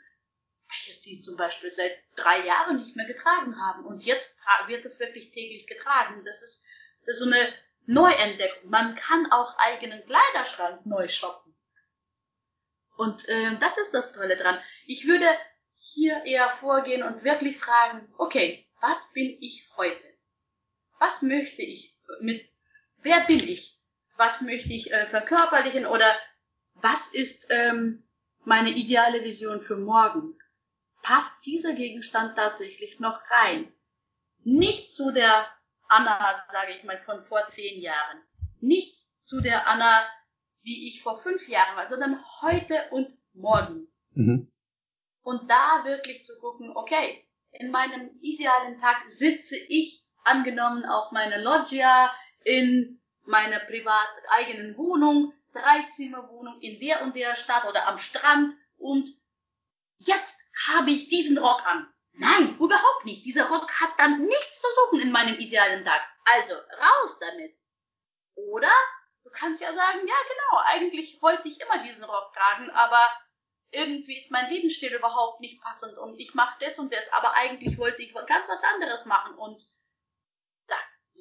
[0.69, 3.85] welches die zum Beispiel seit drei Jahren nicht mehr getragen haben.
[3.85, 6.23] Und jetzt wird es wirklich täglich getragen.
[6.23, 6.69] Das ist,
[7.05, 7.53] das ist so eine
[7.85, 8.69] Neuentdeckung.
[8.69, 11.53] Man kann auch eigenen Kleiderschrank neu shoppen.
[12.95, 14.57] Und äh, das ist das Tolle dran.
[14.87, 15.27] Ich würde
[15.73, 20.05] hier eher vorgehen und wirklich fragen, okay, was bin ich heute?
[20.97, 22.52] Was möchte ich mit,
[23.03, 23.79] wer bin ich?
[24.17, 26.05] Was möchte ich äh, verkörperlichen oder
[26.75, 28.07] was ist ähm,
[28.45, 30.37] meine ideale Vision für morgen?
[31.01, 33.73] Passt dieser Gegenstand tatsächlich noch rein?
[34.43, 35.47] Nicht zu der
[35.87, 38.21] Anna, sage ich mal, von vor zehn Jahren.
[38.59, 40.05] Nichts zu der Anna,
[40.63, 43.87] wie ich vor fünf Jahren war, sondern heute und morgen.
[44.11, 44.51] Mhm.
[45.21, 51.37] Und da wirklich zu gucken, okay, in meinem idealen Tag sitze ich angenommen auf meiner
[51.37, 52.09] Loggia
[52.43, 59.09] in meiner privat eigenen Wohnung, Dreizimmerwohnung in der und der Stadt oder am Strand und
[59.97, 61.87] jetzt habe ich diesen Rock an.
[62.13, 63.25] Nein, überhaupt nicht.
[63.25, 66.01] Dieser Rock hat dann nichts zu suchen in meinem idealen Tag.
[66.25, 67.53] Also raus damit.
[68.35, 68.71] Oder
[69.23, 72.99] du kannst ja sagen, ja genau, eigentlich wollte ich immer diesen Rock tragen, aber
[73.71, 77.77] irgendwie ist mein Lebensstil überhaupt nicht passend und ich mache das und das, aber eigentlich
[77.79, 79.63] wollte ich ganz was anderes machen und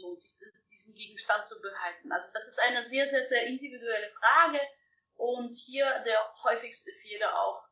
[0.02, 2.12] lohnt sich das, diesen Gegenstand zu behalten.
[2.12, 4.60] Also das ist eine sehr, sehr, sehr individuelle Frage
[5.16, 7.64] und hier der häufigste Fehler auch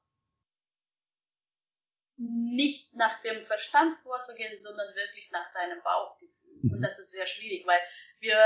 [2.16, 6.60] nicht nach dem Verstand vorzugehen, sondern wirklich nach deinem Bauchgefühl.
[6.62, 6.72] Mhm.
[6.72, 7.80] Und das ist sehr schwierig, weil
[8.18, 8.38] wir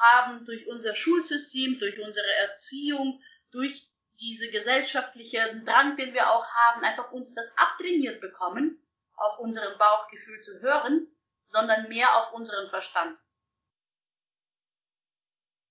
[0.00, 3.90] haben durch unser Schulsystem, durch unsere Erziehung, durch
[4.20, 8.82] diese gesellschaftliche Drang, den wir auch haben, einfach uns das abtrainiert bekommen,
[9.14, 11.06] auf unserem Bauchgefühl zu hören,
[11.52, 13.18] sondern mehr auf unseren Verstand.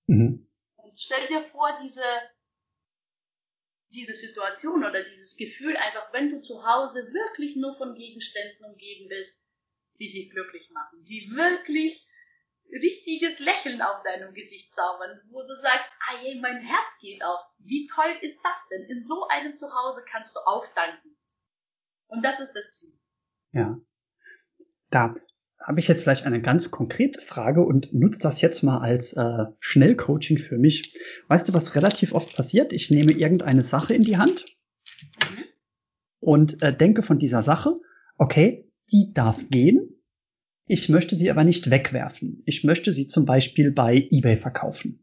[0.06, 0.48] Mhm.
[0.76, 2.02] Und stell dir vor, diese
[3.94, 9.08] diese Situation oder dieses Gefühl einfach, wenn du zu Hause wirklich nur von Gegenständen umgeben
[9.08, 9.50] bist,
[9.98, 12.08] die dich glücklich machen, die wirklich
[12.70, 17.42] richtiges Lächeln auf deinem Gesicht zaubern, wo du sagst, ah je, mein Herz geht auf.
[17.58, 18.86] Wie toll ist das denn?
[18.88, 21.16] In so einem Zuhause kannst du aufdanken.
[22.06, 22.98] Und das ist das Ziel.
[23.52, 23.78] Ja.
[24.88, 25.14] Da
[25.62, 29.44] habe ich jetzt vielleicht eine ganz konkrete Frage und nutze das jetzt mal als äh,
[29.60, 30.98] Schnellcoaching für mich.
[31.28, 32.72] Weißt du, was relativ oft passiert?
[32.72, 34.44] Ich nehme irgendeine Sache in die Hand
[36.20, 37.74] und äh, denke von dieser Sache,
[38.18, 39.88] okay, die darf gehen.
[40.66, 42.42] Ich möchte sie aber nicht wegwerfen.
[42.46, 45.02] Ich möchte sie zum Beispiel bei eBay verkaufen.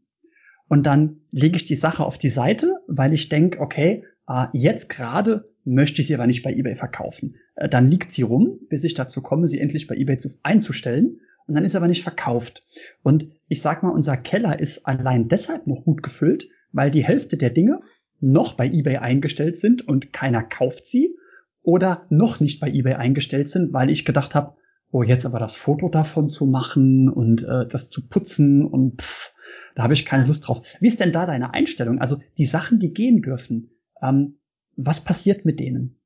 [0.68, 4.88] Und dann lege ich die Sache auf die Seite, weil ich denke, okay, äh, jetzt
[4.88, 7.36] gerade möchte ich sie aber nicht bei eBay verkaufen.
[7.54, 11.20] Äh, dann liegt sie rum, bis ich dazu komme, sie endlich bei eBay zu, einzustellen.
[11.46, 12.64] Und dann ist sie aber nicht verkauft.
[13.02, 17.36] Und ich sag mal, unser Keller ist allein deshalb noch gut gefüllt, weil die Hälfte
[17.36, 17.80] der Dinge
[18.20, 21.16] noch bei eBay eingestellt sind und keiner kauft sie
[21.62, 24.54] oder noch nicht bei eBay eingestellt sind, weil ich gedacht habe,
[24.92, 29.34] oh, jetzt aber das Foto davon zu machen und äh, das zu putzen und pff,
[29.74, 30.76] da habe ich keine Lust drauf.
[30.80, 32.00] Wie ist denn da deine Einstellung?
[32.00, 33.70] Also die Sachen, die gehen dürfen,
[34.02, 34.39] ähm,
[34.86, 36.00] was passiert mit denen?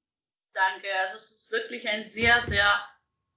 [0.53, 0.89] Danke.
[1.03, 2.65] Also es ist wirklich ein sehr, sehr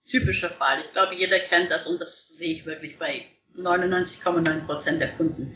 [0.05, 0.79] typischer Fall.
[0.85, 5.55] Ich glaube, jeder kennt das und das sehe ich wirklich bei 99,9 Prozent der Kunden.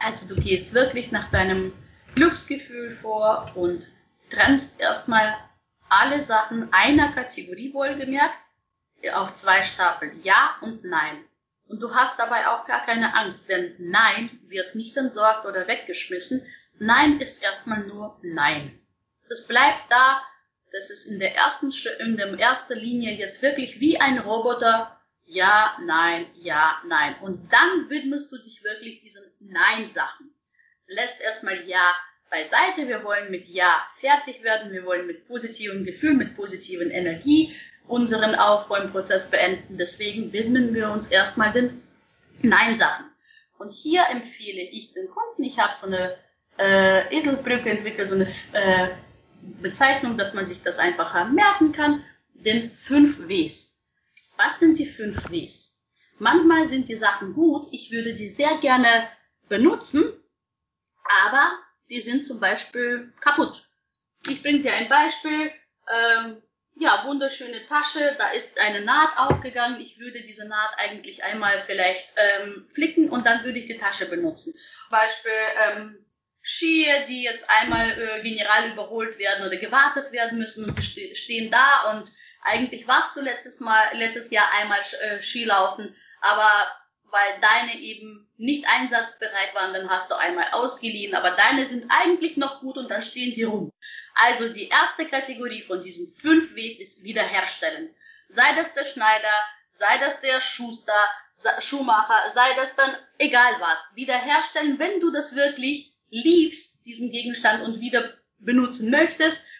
[0.00, 1.72] Also du gehst wirklich nach deinem
[2.14, 3.88] Glücksgefühl vor und
[4.30, 5.34] trennst erstmal
[5.88, 8.36] alle Sachen einer Kategorie wohlgemerkt
[9.14, 10.12] auf zwei Stapel.
[10.22, 11.24] Ja und Nein.
[11.68, 16.46] Und du hast dabei auch gar keine Angst, denn Nein wird nicht entsorgt oder weggeschmissen.
[16.78, 18.78] Nein ist erstmal nur Nein.
[19.28, 20.22] Das bleibt da.
[20.72, 25.00] Das ist in der ersten, in der ersten Linie jetzt wirklich wie ein Roboter.
[25.24, 27.16] Ja, nein, ja, nein.
[27.20, 30.30] Und dann widmest du dich wirklich diesen Nein-Sachen.
[30.86, 31.82] Lässt erstmal Ja
[32.30, 32.86] beiseite.
[32.86, 34.72] Wir wollen mit Ja fertig werden.
[34.72, 37.54] Wir wollen mit positivem Gefühl, mit positiven Energie
[37.86, 39.76] unseren Aufräumprozess beenden.
[39.78, 41.82] Deswegen widmen wir uns erstmal den
[42.42, 43.06] Nein-Sachen.
[43.58, 46.16] Und hier empfehle ich den Kunden, ich habe so eine
[46.58, 48.88] äh, Eselsbrücke entwickelt, so eine äh,
[49.62, 53.80] Bezeichnung, dass man sich das einfacher merken kann, den fünf Ws.
[54.36, 55.86] Was sind die fünf Ws?
[56.18, 58.88] Manchmal sind die Sachen gut, ich würde die sehr gerne
[59.48, 60.04] benutzen,
[61.24, 61.52] aber
[61.90, 63.68] die sind zum Beispiel kaputt.
[64.28, 65.50] Ich bringe dir ein Beispiel.
[66.20, 66.42] Ähm,
[66.80, 69.80] ja, wunderschöne Tasche, da ist eine Naht aufgegangen.
[69.80, 74.06] Ich würde diese Naht eigentlich einmal vielleicht ähm, flicken und dann würde ich die Tasche
[74.06, 74.54] benutzen.
[74.90, 76.06] Beispiel ähm,
[76.48, 81.50] Skier, die jetzt einmal äh, general überholt werden oder gewartet werden müssen und die stehen
[81.50, 86.50] da und eigentlich warst du letztes Mal, letztes Jahr einmal äh, Skilaufen, aber
[87.04, 92.38] weil deine eben nicht einsatzbereit waren, dann hast du einmal ausgeliehen, aber deine sind eigentlich
[92.38, 93.70] noch gut und dann stehen die rum.
[94.14, 97.94] Also die erste Kategorie von diesen fünf Ws ist wiederherstellen.
[98.28, 99.32] Sei das der Schneider,
[99.68, 101.08] sei das der Schuster,
[101.60, 103.90] Schuhmacher, sei das dann egal was.
[103.94, 109.50] Wiederherstellen, wenn du das wirklich liebst, diesen Gegenstand und wieder benutzen möchtest,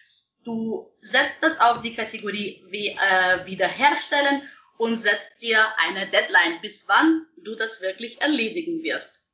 [0.43, 6.87] du setzt das auf die Kategorie wie, äh, wiederherstellen und setzt dir eine Deadline, bis
[6.87, 9.29] wann du das wirklich erledigen wirst.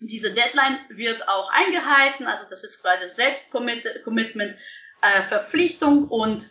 [0.00, 4.56] Diese Deadline wird auch eingehalten, also das ist quasi Selbstcommitment,
[5.02, 6.46] äh, Verpflichtung und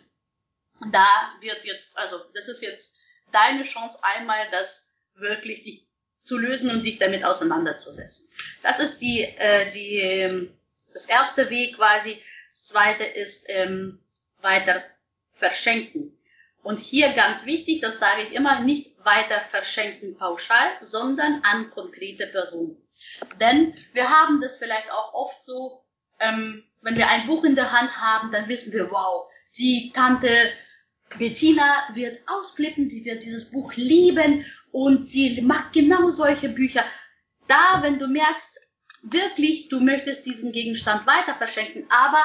[0.92, 1.06] da
[1.40, 2.98] wird jetzt, also das ist jetzt
[3.32, 5.86] deine Chance einmal, das wirklich dich
[6.20, 8.23] zu lösen und dich damit auseinanderzusetzen.
[8.64, 10.52] Das ist die, äh, die, ähm,
[10.92, 12.20] das erste Weg quasi.
[12.50, 14.00] Das zweite ist ähm,
[14.40, 14.82] weiter
[15.30, 16.16] verschenken.
[16.62, 22.26] Und hier ganz wichtig, das sage ich immer, nicht weiter verschenken pauschal, sondern an konkrete
[22.26, 22.76] Personen.
[23.38, 25.84] Denn wir haben das vielleicht auch oft so,
[26.20, 29.26] ähm, wenn wir ein Buch in der Hand haben, dann wissen wir, wow,
[29.58, 30.30] die Tante
[31.18, 36.82] Bettina wird ausflippen, sie wird dieses Buch lieben und sie mag genau solche Bücher.
[37.46, 42.22] Da, wenn du merkst, wirklich, du möchtest diesen Gegenstand weiter verschenken, aber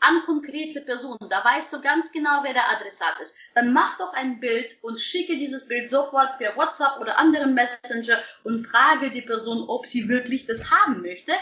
[0.00, 1.28] an konkrete Personen.
[1.30, 3.36] Da weißt du ganz genau, wer der Adressat ist.
[3.54, 8.18] Dann mach doch ein Bild und schicke dieses Bild sofort per WhatsApp oder anderen Messenger
[8.42, 11.32] und frage die Person, ob sie wirklich das haben möchte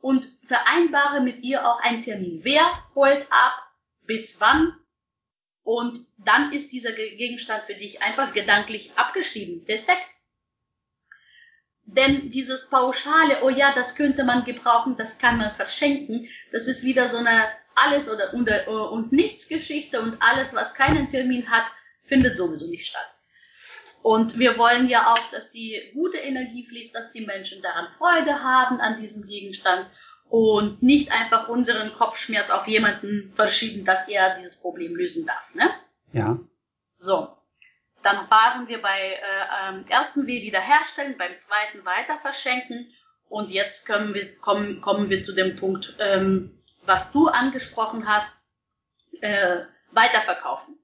[0.00, 2.40] und vereinbare mit ihr auch einen Termin.
[2.42, 2.64] Wer
[2.94, 3.72] holt ab,
[4.06, 4.76] bis wann
[5.64, 9.64] und dann ist dieser Gegenstand für dich einfach gedanklich abgeschrieben.
[9.66, 10.11] Der ist weg.
[11.84, 16.84] Denn dieses pauschale, oh ja, das könnte man gebrauchen, das kann man verschenken, das ist
[16.84, 21.64] wieder so eine alles oder und, und nichts Geschichte und alles, was keinen Termin hat,
[22.00, 23.08] findet sowieso nicht statt.
[24.02, 28.42] Und wir wollen ja auch, dass die gute Energie fließt, dass die Menschen daran Freude
[28.42, 29.88] haben an diesem Gegenstand
[30.28, 35.54] und nicht einfach unseren Kopfschmerz auf jemanden verschieben, dass er dieses Problem lösen darf.
[35.54, 35.70] Ne?
[36.12, 36.40] Ja.
[36.90, 37.36] So,
[38.02, 39.20] dann waren wir bei äh,
[39.68, 42.92] ähm, ersten W wiederherstellen, beim zweiten weiter verschenken
[43.28, 48.44] und jetzt kommen wir, kommen, kommen wir zu dem Punkt, ähm, was du angesprochen hast,
[49.20, 49.60] äh,
[49.92, 50.78] weiterverkaufen.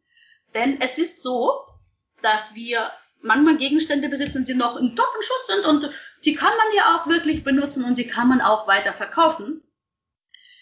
[0.54, 1.64] Denn es ist so,
[2.22, 5.90] dass wir manchmal Gegenstände besitzen, die noch in Top-Schuss sind und
[6.24, 9.62] die kann man ja auch wirklich benutzen und die kann man auch weiter verkaufen.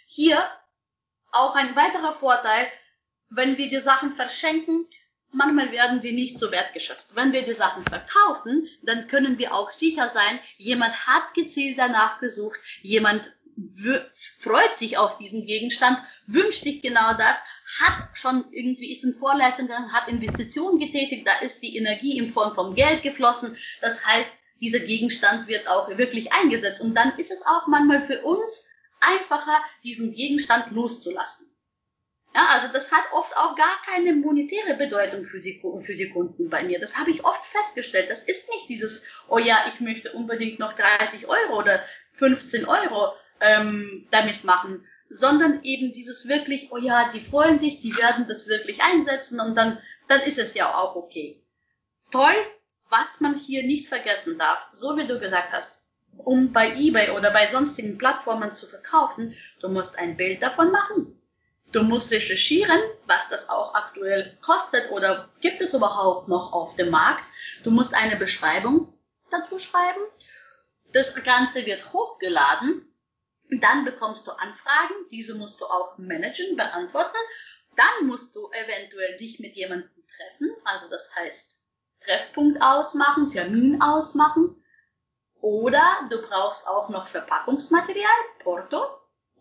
[0.06, 0.38] Hier
[1.32, 2.66] auch ein weiterer Vorteil,
[3.28, 4.88] wenn wir die Sachen verschenken,
[5.36, 7.16] manchmal werden die nicht so wertgeschätzt.
[7.16, 12.20] Wenn wir die Sachen verkaufen, dann können wir auch sicher sein, jemand hat gezielt danach
[12.20, 13.30] gesucht, jemand
[14.38, 17.42] freut sich auf diesen Gegenstand, wünscht sich genau das,
[17.80, 22.54] hat schon irgendwie, ist in Vorleistung hat Investitionen getätigt, da ist die Energie in Form
[22.54, 23.56] von Geld geflossen.
[23.80, 26.80] Das heißt, dieser Gegenstand wird auch wirklich eingesetzt.
[26.80, 28.70] Und dann ist es auch manchmal für uns
[29.00, 31.55] einfacher, diesen Gegenstand loszulassen.
[32.36, 36.50] Ja, also das hat oft auch gar keine monetäre Bedeutung für die, für die Kunden
[36.50, 36.78] bei mir.
[36.78, 38.10] Das habe ich oft festgestellt.
[38.10, 41.82] Das ist nicht dieses, oh ja, ich möchte unbedingt noch 30 Euro oder
[42.12, 47.96] 15 Euro ähm, damit machen, sondern eben dieses wirklich, oh ja, die freuen sich, die
[47.96, 51.42] werden das wirklich einsetzen und dann, dann ist es ja auch okay.
[52.12, 52.34] Toll,
[52.90, 55.86] was man hier nicht vergessen darf, so wie du gesagt hast,
[56.18, 61.18] um bei eBay oder bei sonstigen Plattformen zu verkaufen, du musst ein Bild davon machen.
[61.72, 66.90] Du musst recherchieren, was das auch aktuell kostet oder gibt es überhaupt noch auf dem
[66.90, 67.24] Markt.
[67.64, 68.92] Du musst eine Beschreibung
[69.30, 70.00] dazu schreiben.
[70.92, 72.92] Das Ganze wird hochgeladen.
[73.50, 74.94] Dann bekommst du Anfragen.
[75.10, 77.16] Diese musst du auch managen, beantworten.
[77.76, 80.56] Dann musst du eventuell dich mit jemandem treffen.
[80.64, 81.68] Also das heißt,
[82.00, 84.62] Treffpunkt ausmachen, Termin ausmachen.
[85.40, 88.82] Oder du brauchst auch noch Verpackungsmaterial, Porto.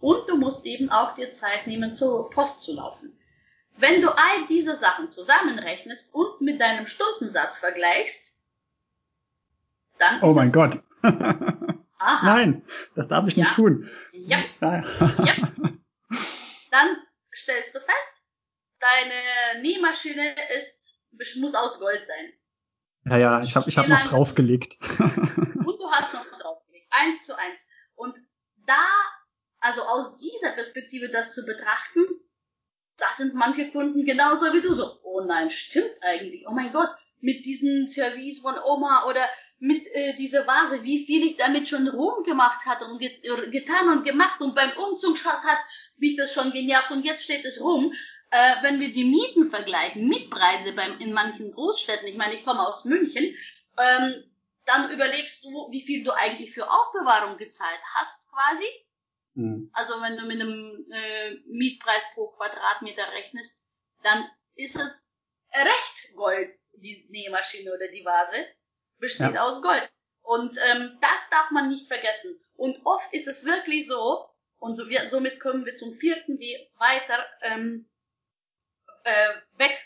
[0.06, 3.18] Und du musst eben auch dir Zeit nehmen, zur Post zu laufen.
[3.76, 8.39] Wenn du all diese Sachen zusammenrechnest und mit deinem Stundensatz vergleichst,
[9.97, 10.84] dann Oh mein Gott.
[11.01, 13.45] Nein, das darf ich ja.
[13.45, 13.89] nicht tun.
[14.12, 14.43] Ja.
[14.62, 14.84] ja.
[16.70, 16.97] Dann
[17.34, 18.28] stellst du fest,
[18.80, 21.01] deine Nähmaschine ist,
[21.39, 22.32] muss aus Gold sein.
[23.06, 24.78] Ja, ja, ich habe ich hab noch draufgelegt.
[24.99, 26.88] und du hast noch draufgelegt.
[26.91, 27.72] Eins zu eins.
[27.95, 28.16] Und
[28.68, 28.86] da
[29.66, 32.05] also aus dieser Perspektive das zu betrachten,
[32.97, 36.89] da sind manche Kunden genauso wie du so, oh nein, stimmt eigentlich, oh mein Gott,
[37.20, 39.28] mit diesem Service von Oma oder
[39.59, 43.89] mit äh, dieser Vase, wie viel ich damit schon rumgemacht hatte und get äh, getan
[43.89, 45.57] und gemacht und beim Umzug hat
[45.97, 47.93] mich das schon genervt und jetzt steht es rum.
[48.32, 52.68] Äh, wenn wir die Mieten vergleichen, Mietpreise beim, in manchen Großstädten, ich meine, ich komme
[52.68, 54.24] aus München, ähm,
[54.66, 58.66] dann überlegst du, wie viel du eigentlich für Aufbewahrung gezahlt hast quasi
[59.36, 59.70] Mhm.
[59.74, 63.68] Also wenn du mit einem äh, Mietpreis pro Quadratmeter rechnest,
[64.02, 65.10] dann ist es
[65.54, 68.46] recht Gold, die Nähmaschine oder die Vase,
[68.98, 69.44] besteht ja.
[69.44, 69.88] aus Gold.
[70.22, 72.40] Und ähm, das darf man nicht vergessen.
[72.56, 74.28] Und oft ist es wirklich so,
[74.58, 77.88] und so, wir, somit kommen wir zum vierten Weg weiter ähm,
[79.04, 79.78] äh, weg,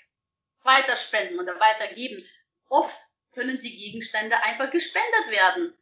[0.64, 2.24] weiter spenden oder weitergeben.
[2.70, 2.98] Oft
[3.34, 5.74] können die Gegenstände einfach gespendet werden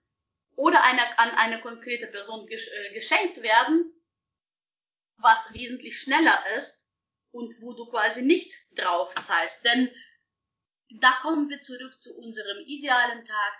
[0.58, 3.94] oder eine, an eine konkrete Person äh, geschenkt werden,
[5.18, 6.92] was wesentlich schneller ist
[7.32, 9.66] und wo du quasi nicht drauf zahlst.
[9.66, 9.90] Denn
[11.00, 13.54] da kommen wir zurück zu unserem idealen Tag.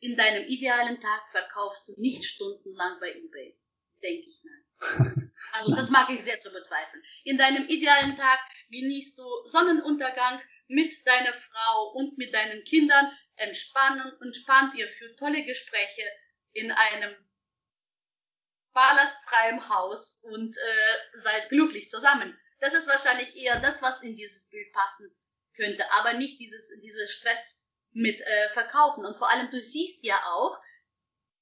[0.00, 3.58] In deinem idealen Tag verkaufst du nicht stundenlang bei eBay,
[4.02, 5.14] denke ich mal.
[5.52, 7.02] Also das mag ich sehr zu bezweifeln.
[7.22, 8.40] In deinem idealen Tag
[8.70, 15.44] genießt du Sonnenuntergang mit deiner Frau und mit deinen Kindern, entspannen, entspannt ihr für tolle
[15.44, 16.02] Gespräche,
[16.54, 17.14] in einem
[18.72, 22.36] ballastfreien Haus und äh, seid glücklich zusammen.
[22.60, 25.14] Das ist wahrscheinlich eher das, was in dieses Bild passen
[25.56, 29.04] könnte, aber nicht dieses, dieses Stress mit äh, Verkaufen.
[29.04, 30.58] Und vor allem, du siehst ja auch,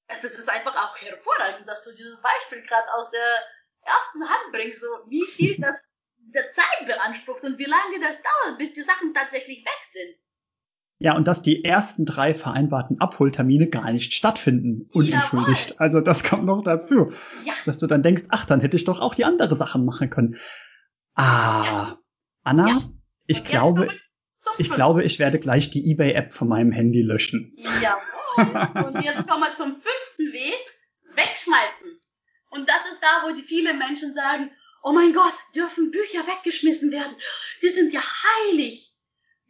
[0.08, 3.48] das ist einfach auch hervorragend, dass du dieses Beispiel gerade aus der
[3.84, 5.92] ersten Hand bringst, so wie viel das
[6.34, 10.16] der Zeit beansprucht und wie lange das dauert, bis die Sachen tatsächlich weg sind.
[11.02, 15.70] Ja, und dass die ersten drei vereinbarten Abholtermine gar nicht stattfinden, unentschuldigt.
[15.70, 15.78] Jawohl.
[15.78, 17.12] Also das kommt noch dazu.
[17.44, 17.52] Ja.
[17.66, 20.36] Dass du dann denkst, ach, dann hätte ich doch auch die andere Sachen machen können.
[21.14, 21.98] Ah, ja.
[22.44, 22.90] Anna, ja.
[23.26, 23.88] ich glaube,
[24.58, 27.52] ich glaube, ich werde gleich die eBay-App von meinem Handy löschen.
[27.56, 28.84] Jawohl.
[28.84, 30.78] Und jetzt kommen wir zum fünften Weg.
[31.16, 31.98] Wegschmeißen.
[32.50, 34.52] Und das ist da, wo die viele Menschen sagen,
[34.84, 37.12] oh mein Gott, dürfen Bücher weggeschmissen werden?
[37.58, 38.91] Sie sind ja heilig.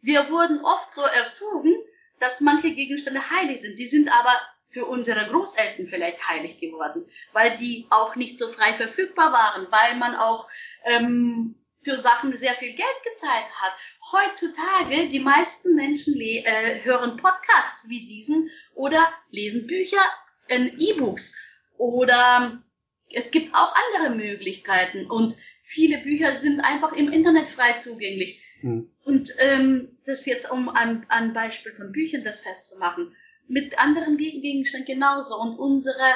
[0.03, 1.73] Wir wurden oft so erzogen,
[2.19, 3.79] dass manche Gegenstände heilig sind.
[3.79, 4.33] Die sind aber
[4.65, 9.97] für unsere Großeltern vielleicht heilig geworden, weil die auch nicht so frei verfügbar waren, weil
[9.97, 10.47] man auch
[10.85, 13.73] ähm, für Sachen sehr viel Geld gezahlt hat.
[14.11, 20.03] Heutzutage, die meisten Menschen äh, hören Podcasts wie diesen oder lesen Bücher
[20.47, 21.37] in E-Books
[21.77, 22.61] oder
[23.09, 28.42] es gibt auch andere Möglichkeiten und viele Bücher sind einfach im Internet frei zugänglich.
[28.63, 28.89] Mhm.
[29.03, 33.15] Und ähm, das jetzt, um an, an Beispiel von Büchern das festzumachen,
[33.47, 35.39] mit anderen Gegenständen genauso.
[35.39, 36.13] Und unsere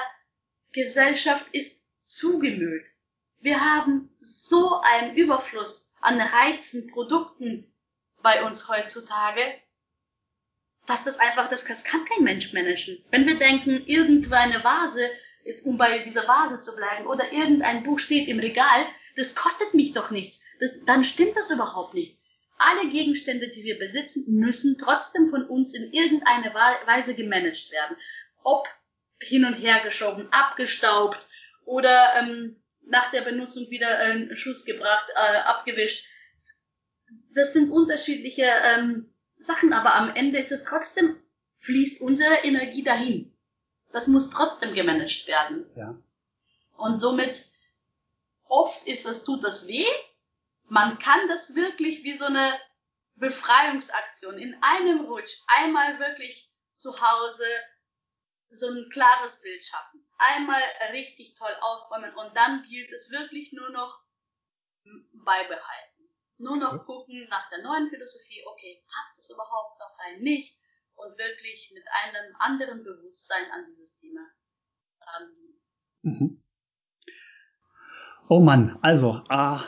[0.72, 2.90] Gesellschaft ist zugemüllt.
[3.40, 7.72] Wir haben so einen Überfluss an Reizen, Produkten
[8.24, 9.42] bei uns heutzutage,
[10.88, 13.04] dass das einfach, das kann kein Mensch managen.
[13.12, 15.08] Wenn wir denken, irgendeine Vase
[15.44, 18.88] ist, um bei dieser Vase zu bleiben, oder irgendein Buch steht im Regal,
[19.18, 20.46] das kostet mich doch nichts.
[20.60, 22.17] Das, dann stimmt das überhaupt nicht.
[22.58, 27.98] Alle Gegenstände, die wir besitzen, müssen trotzdem von uns in irgendeiner Weise gemanagt werden.
[28.44, 28.68] Ob
[29.20, 31.28] hin und her geschoben, abgestaubt
[31.66, 36.08] oder ähm, nach der Benutzung wieder einen Schuss gebracht, äh, abgewischt.
[37.34, 38.46] Das sind unterschiedliche
[38.76, 41.16] ähm, Sachen, aber am Ende ist es trotzdem,
[41.58, 43.38] fließt unsere Energie dahin.
[43.92, 45.66] Das muss trotzdem gemanagt werden.
[45.76, 45.98] Ja.
[46.78, 47.52] Und somit,
[48.44, 49.86] oft ist es, tut das weh.
[50.68, 52.60] Man kann das wirklich wie so eine
[53.16, 57.46] Befreiungsaktion in einem Rutsch einmal wirklich zu Hause
[58.50, 60.08] so ein klares Bild schaffen.
[60.18, 60.62] Einmal
[60.92, 64.02] richtig toll aufräumen und dann gilt es wirklich nur noch
[65.26, 66.10] beibehalten.
[66.38, 70.22] Nur noch gucken nach der neuen Philosophie, okay, passt es überhaupt noch rein?
[70.22, 70.60] Nicht.
[70.96, 74.22] Und wirklich mit einem anderen Bewusstsein an dieses Thema
[75.02, 75.62] rangehen.
[76.02, 76.44] Mhm.
[78.30, 79.64] Oh Mann, also, ah,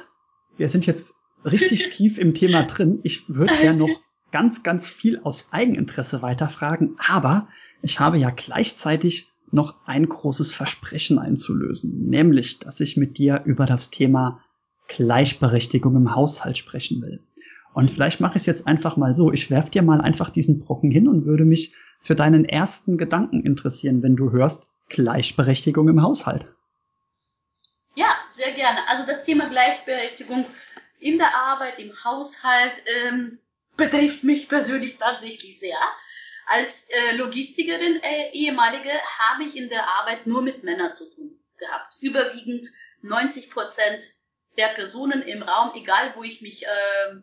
[0.60, 3.00] wir sind jetzt richtig tief im Thema drin.
[3.04, 3.90] Ich würde ja noch
[4.32, 7.48] ganz, ganz viel aus Eigeninteresse weiterfragen, aber
[7.82, 13.66] ich habe ja gleichzeitig noch ein großes Versprechen einzulösen, nämlich, dass ich mit dir über
[13.66, 14.44] das Thema
[14.88, 17.22] Gleichberechtigung im Haushalt sprechen will.
[17.74, 19.32] Und vielleicht mache ich es jetzt einfach mal so.
[19.32, 23.42] Ich werf dir mal einfach diesen Brocken hin und würde mich für deinen ersten Gedanken
[23.42, 26.52] interessieren, wenn du hörst Gleichberechtigung im Haushalt.
[28.60, 28.86] Gerne.
[28.90, 30.46] Also das Thema Gleichberechtigung
[31.00, 32.74] in der Arbeit, im Haushalt
[33.06, 33.40] ähm,
[33.78, 35.80] betrifft mich persönlich tatsächlich sehr.
[36.46, 41.40] Als äh, Logistikerin, äh, ehemalige, habe ich in der Arbeit nur mit Männern zu tun
[41.58, 41.94] gehabt.
[42.02, 42.68] Überwiegend
[43.02, 44.04] 90 Prozent
[44.58, 47.22] der Personen im Raum, egal wo ich mich äh,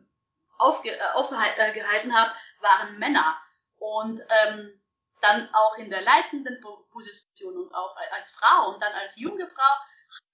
[0.57, 2.33] aufge äh, aufgehalten habe,
[2.63, 3.37] waren Männer.
[3.77, 4.81] Und ähm,
[5.21, 9.73] dann auch in der leitenden Position und auch als Frau und dann als junge Frau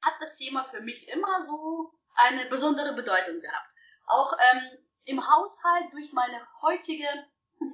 [0.04, 3.72] hat das Thema für mich immer so eine besondere Bedeutung gehabt.
[4.06, 7.06] Auch ähm, im Haushalt durch meine heutige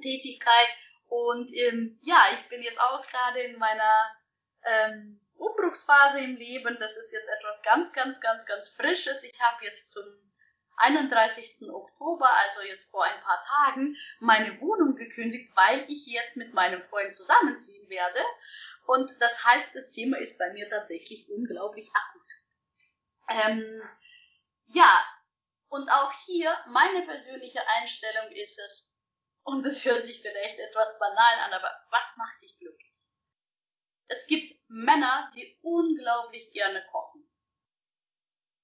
[0.01, 0.69] Tätigkeit
[1.07, 4.15] und ähm, ja, ich bin jetzt auch gerade in meiner
[4.63, 6.77] ähm, Umbruchsphase im Leben.
[6.79, 9.23] Das ist jetzt etwas ganz, ganz, ganz, ganz Frisches.
[9.23, 10.03] Ich habe jetzt zum
[10.77, 11.69] 31.
[11.69, 16.81] Oktober, also jetzt vor ein paar Tagen, meine Wohnung gekündigt, weil ich jetzt mit meinem
[16.83, 18.19] Freund zusammenziehen werde.
[18.89, 22.31] Und das heißt, das Thema ist bei mir tatsächlich unglaublich akut.
[23.29, 23.83] Ähm,
[24.65, 25.05] ja,
[25.67, 28.99] und auch hier meine persönliche Einstellung ist es,
[29.43, 32.91] und das hört sich vielleicht etwas banal an, aber was macht dich glücklich?
[34.07, 37.31] Es gibt Männer, die unglaublich gerne kochen.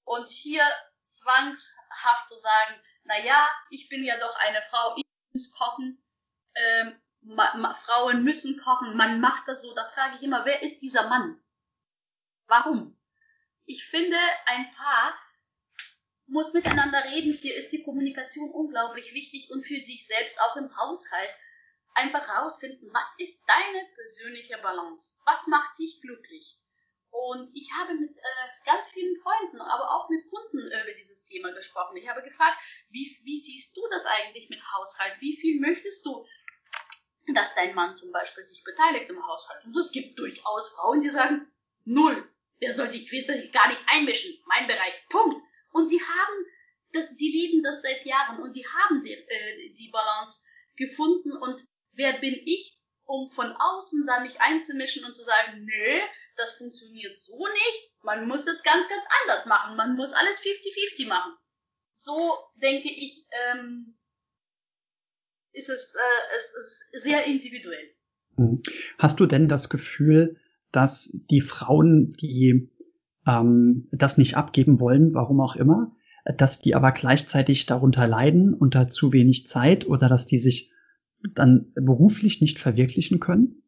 [0.06, 0.64] Und hier
[1.04, 5.04] zwangshaft zu sagen, na ja, ich bin ja doch eine Frau, ich
[5.34, 6.04] muss kochen,
[6.56, 7.00] ähm,
[7.76, 11.42] Frauen müssen kochen, man macht das so, da frage ich immer, wer ist dieser Mann?
[12.48, 12.98] Warum?
[13.66, 15.18] Ich finde, ein Paar
[16.28, 17.34] muss miteinander reden.
[17.34, 21.30] Hier ist die Kommunikation unglaublich wichtig und für sich selbst auch im Haushalt
[21.94, 25.22] einfach herausfinden, was ist deine persönliche Balance?
[25.26, 26.60] Was macht dich glücklich?
[27.10, 31.54] Und ich habe mit äh, ganz vielen Freunden, aber auch mit Kunden über dieses Thema
[31.54, 31.96] gesprochen.
[31.96, 32.58] Ich habe gefragt,
[32.90, 35.16] wie, wie siehst du das eigentlich mit Haushalt?
[35.22, 36.28] Wie viel möchtest du,
[37.34, 39.66] dass dein Mann zum Beispiel sich beteiligt im Haushalt?
[39.66, 41.52] Und es gibt durchaus Frauen, die sagen,
[41.86, 42.30] null.
[42.62, 43.12] Der soll sich
[43.52, 44.34] gar nicht einmischen.
[44.46, 44.94] Mein Bereich.
[45.10, 45.42] Punkt.
[45.72, 46.46] Und die haben
[46.94, 50.46] das, die leben das seit Jahren und die haben die, äh, die Balance
[50.78, 51.36] gefunden.
[51.36, 56.00] Und wer bin ich, um von außen da mich einzumischen und zu sagen, nö,
[56.38, 57.92] das funktioniert so nicht.
[58.02, 59.76] Man muss es ganz, ganz anders machen.
[59.78, 61.38] Man muss alles 50-50 machen.
[61.92, 63.98] So denke ich, ähm,
[65.56, 67.95] ist es, äh, es ist sehr individuell.
[68.38, 68.62] Hm.
[68.97, 70.38] Hast du denn das Gefühl,
[70.72, 72.70] dass die Frauen, die
[73.26, 75.95] ähm, das nicht abgeben wollen, warum auch immer,
[76.38, 80.72] dass die aber gleichzeitig darunter leiden, unter zu wenig Zeit oder dass die sich
[81.34, 83.64] dann beruflich nicht verwirklichen können?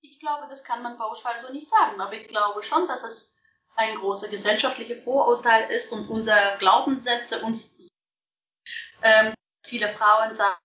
[0.00, 3.38] Ich glaube, das kann man pauschal so nicht sagen, aber ich glaube schon, dass es
[3.76, 7.88] ein großes gesellschaftliches Vorurteil ist und unsere Glaubenssätze uns
[9.02, 9.34] ähm,
[9.66, 10.56] viele Frauen sagen,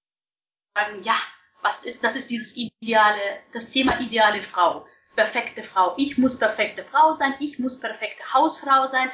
[1.03, 1.15] ja,
[1.61, 5.93] was ist, das ist dieses ideale, das Thema ideale Frau perfekte Frau.
[5.97, 9.09] Ich muss perfekte Frau sein, ich muss perfekte Hausfrau sein.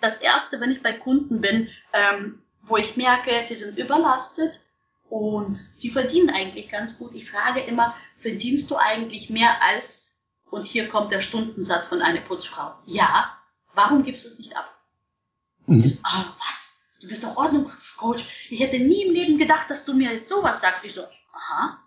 [0.00, 4.60] Das erste, wenn ich bei Kunden bin, ähm, wo ich merke, die sind überlastet
[5.08, 7.14] und die verdienen eigentlich ganz gut.
[7.14, 10.20] Ich frage immer, verdienst du eigentlich mehr als,
[10.50, 12.74] und hier kommt der Stundensatz von einer Putzfrau.
[12.86, 13.36] Ja,
[13.74, 14.74] warum gibst du es nicht ab?
[15.66, 15.98] Mhm.
[16.02, 16.69] Ah, was?
[17.00, 18.48] Du bist doch Ordnungscoach.
[18.50, 20.84] Ich hätte nie im Leben gedacht, dass du mir jetzt sowas sagst.
[20.84, 21.82] Ich so, aha,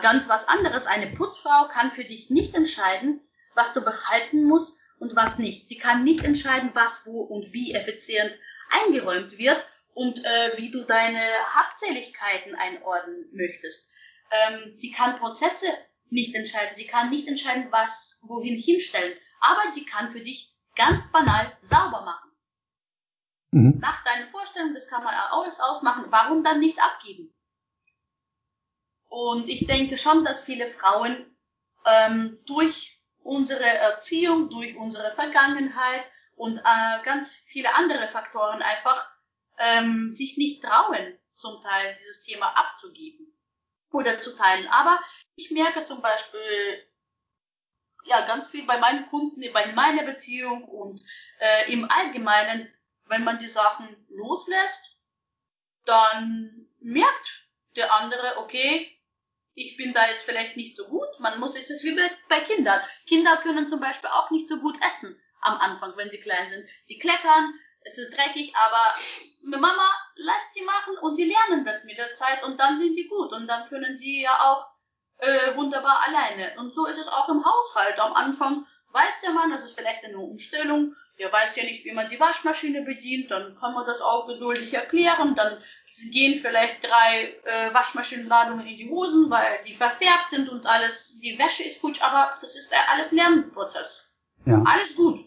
[0.00, 0.86] ganz was anderes.
[0.86, 3.20] Eine Putzfrau kann für dich nicht entscheiden,
[3.54, 5.68] was du behalten musst und was nicht.
[5.68, 8.32] Sie kann nicht entscheiden, was, wo und wie effizient
[8.70, 11.22] eingeräumt wird und äh, wie du deine
[11.54, 13.92] Habseligkeiten einordnen möchtest.
[14.30, 15.66] Ähm, sie kann Prozesse
[16.08, 16.76] nicht entscheiden.
[16.76, 19.16] Sie kann nicht entscheiden, was wohin hinstellen.
[19.40, 22.29] aber sie kann für dich ganz banal sauber machen.
[23.52, 23.78] Mhm.
[23.80, 26.06] Nach deinen Vorstellungen, das kann man alles ausmachen.
[26.08, 27.34] Warum dann nicht abgeben?
[29.08, 31.36] Und ich denke schon, dass viele Frauen
[31.86, 36.04] ähm, durch unsere Erziehung, durch unsere Vergangenheit
[36.36, 39.10] und äh, ganz viele andere Faktoren einfach
[39.58, 43.36] ähm, sich nicht trauen, zum Teil dieses Thema abzugeben
[43.92, 44.68] oder zu teilen.
[44.68, 44.98] Aber
[45.34, 46.88] ich merke zum Beispiel
[48.04, 51.00] ja ganz viel bei meinen Kunden, bei meiner Beziehung und
[51.38, 52.72] äh, im Allgemeinen,
[53.10, 55.02] wenn man die Sachen loslässt,
[55.84, 58.96] dann merkt der andere, okay,
[59.54, 61.08] ich bin da jetzt vielleicht nicht so gut.
[61.18, 62.80] Man muss, es ist wie bei Kindern.
[63.06, 66.66] Kinder können zum Beispiel auch nicht so gut essen am Anfang, wenn sie klein sind.
[66.84, 67.52] Sie kleckern,
[67.82, 68.94] es ist dreckig, aber
[69.42, 73.08] Mama lässt sie machen und sie lernen das mit der Zeit und dann sind sie
[73.08, 74.66] gut und dann können sie ja auch
[75.18, 76.54] äh, wunderbar alleine.
[76.58, 77.98] Und so ist es auch im Haushalt.
[77.98, 81.92] Am Anfang weiß der Mann, das ist vielleicht eine Umstellung, der weiß ja nicht, wie
[81.92, 85.58] man die Waschmaschine bedient, dann kann man das auch geduldig erklären, dann
[86.12, 91.38] gehen vielleicht drei äh, Waschmaschinenladungen in die Hosen, weil die verfärbt sind und alles, die
[91.38, 94.14] Wäsche ist futsch, aber das ist alles Lernprozess.
[94.46, 94.62] Ja.
[94.66, 95.20] Alles gut.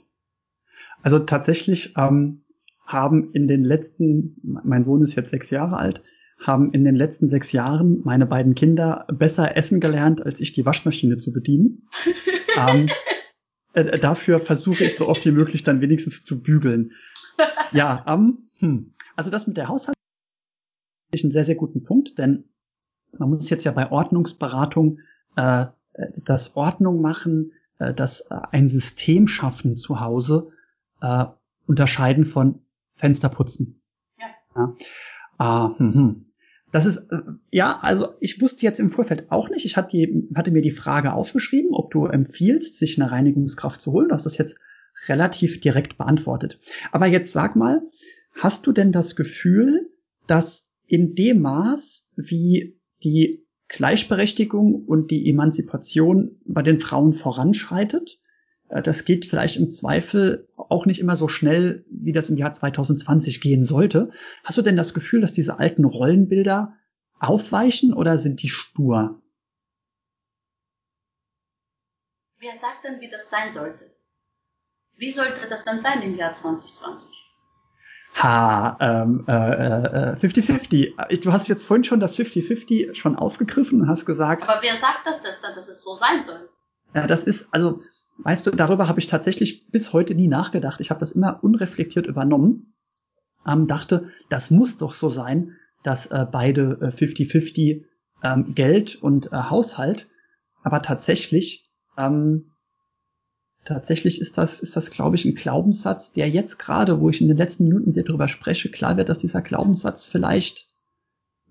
[1.01, 2.45] Also tatsächlich ähm,
[2.86, 6.03] haben in den letzten, mein Sohn ist jetzt sechs Jahre alt,
[6.39, 10.66] haben in den letzten sechs Jahren meine beiden Kinder besser essen gelernt, als ich die
[10.66, 11.88] Waschmaschine zu bedienen.
[12.57, 12.89] ähm,
[13.74, 16.91] äh, dafür versuche ich so oft wie möglich dann wenigstens zu bügeln.
[17.71, 18.93] Ja, ähm, hm.
[19.15, 19.97] also das mit der Haushalt
[21.11, 22.45] ist ein sehr, sehr guten Punkt, denn
[23.17, 24.99] man muss jetzt ja bei Ordnungsberatung
[25.36, 25.65] äh,
[26.26, 30.49] das Ordnung machen, äh, das äh, ein System schaffen zu Hause,
[31.01, 31.26] äh,
[31.65, 32.61] unterscheiden von
[32.95, 33.82] Fensterputzen.
[34.17, 34.76] Ja.
[35.39, 35.69] ja.
[35.74, 36.26] Äh, hm, hm.
[36.74, 37.21] Das ist, äh,
[37.51, 39.63] ja, also ich wusste jetzt im Vorfeld auch nicht.
[39.63, 39.95] Ich hatte,
[40.36, 44.09] hatte mir die Frage aufgeschrieben, ob du empfiehlst, sich eine Reinigungskraft zu holen.
[44.09, 44.57] Du hast das jetzt
[45.07, 46.59] relativ direkt beantwortet.
[46.91, 47.84] Aber jetzt sag mal,
[48.34, 49.91] hast du denn das Gefühl,
[50.26, 58.19] dass in dem Maß, wie die Gleichberechtigung und die Emanzipation bei den Frauen voranschreitet,
[58.82, 63.41] das geht vielleicht im Zweifel auch nicht immer so schnell, wie das im Jahr 2020
[63.41, 64.11] gehen sollte.
[64.43, 66.74] Hast du denn das Gefühl, dass diese alten Rollenbilder
[67.19, 69.21] aufweichen oder sind die stur?
[72.39, 73.86] Wer sagt denn, wie das sein sollte?
[74.97, 77.11] Wie sollte das dann sein im Jahr 2020?
[78.15, 81.09] Ha, ähm, äh, 50-50.
[81.09, 84.43] Äh, du hast jetzt vorhin schon das 50-50 schon aufgegriffen und hast gesagt.
[84.43, 86.49] Aber wer sagt das, dass, dass es so sein soll?
[86.93, 87.82] Ja, das ist, also
[88.18, 90.80] Weißt du, darüber habe ich tatsächlich bis heute nie nachgedacht.
[90.80, 92.76] Ich habe das immer unreflektiert übernommen.
[93.45, 97.84] Ähm, dachte, das muss doch so sein, dass äh, beide 50-50 äh,
[98.24, 100.09] ähm, Geld und äh, Haushalt.
[100.64, 102.51] Aber tatsächlich, ähm,
[103.66, 107.28] tatsächlich ist das, ist das, glaube ich, ein Glaubenssatz, der jetzt gerade, wo ich in
[107.28, 110.72] den letzten Minuten dir darüber spreche, klar wird, dass dieser Glaubenssatz vielleicht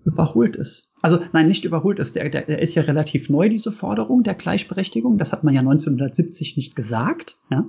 [0.05, 0.93] überholt ist.
[1.01, 2.15] Also nein, nicht überholt ist.
[2.15, 5.17] Der, der, der ist ja relativ neu, diese Forderung der Gleichberechtigung.
[5.17, 7.37] Das hat man ja 1970 nicht gesagt.
[7.49, 7.65] Ja?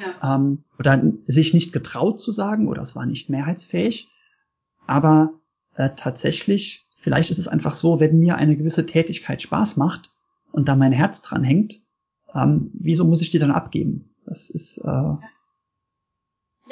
[0.00, 0.36] Ja.
[0.36, 4.08] Ähm, oder sich nicht getraut zu sagen oder es war nicht mehrheitsfähig.
[4.86, 5.34] Aber
[5.74, 10.10] äh, tatsächlich, vielleicht ist es einfach so, wenn mir eine gewisse Tätigkeit Spaß macht
[10.50, 11.80] und da mein Herz dran hängt,
[12.34, 14.14] ähm, wieso muss ich die dann abgeben?
[14.26, 15.20] Das ist äh, ja.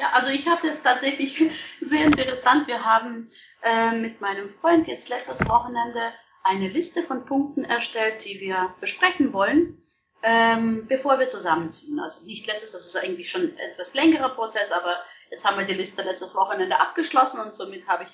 [0.01, 1.37] Ja, also ich habe jetzt tatsächlich
[1.79, 2.67] sehr interessant.
[2.67, 3.29] Wir haben
[3.61, 6.01] äh, mit meinem Freund jetzt letztes Wochenende
[6.41, 9.79] eine Liste von Punkten erstellt, die wir besprechen wollen,
[10.23, 11.99] ähm, bevor wir zusammenziehen.
[11.99, 14.99] Also nicht letztes, das ist eigentlich schon ein etwas längerer Prozess, aber
[15.29, 18.09] jetzt haben wir die Liste letztes Wochenende abgeschlossen und somit habe ich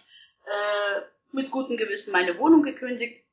[0.45, 3.23] äh, mit gutem Gewissen meine Wohnung gekündigt.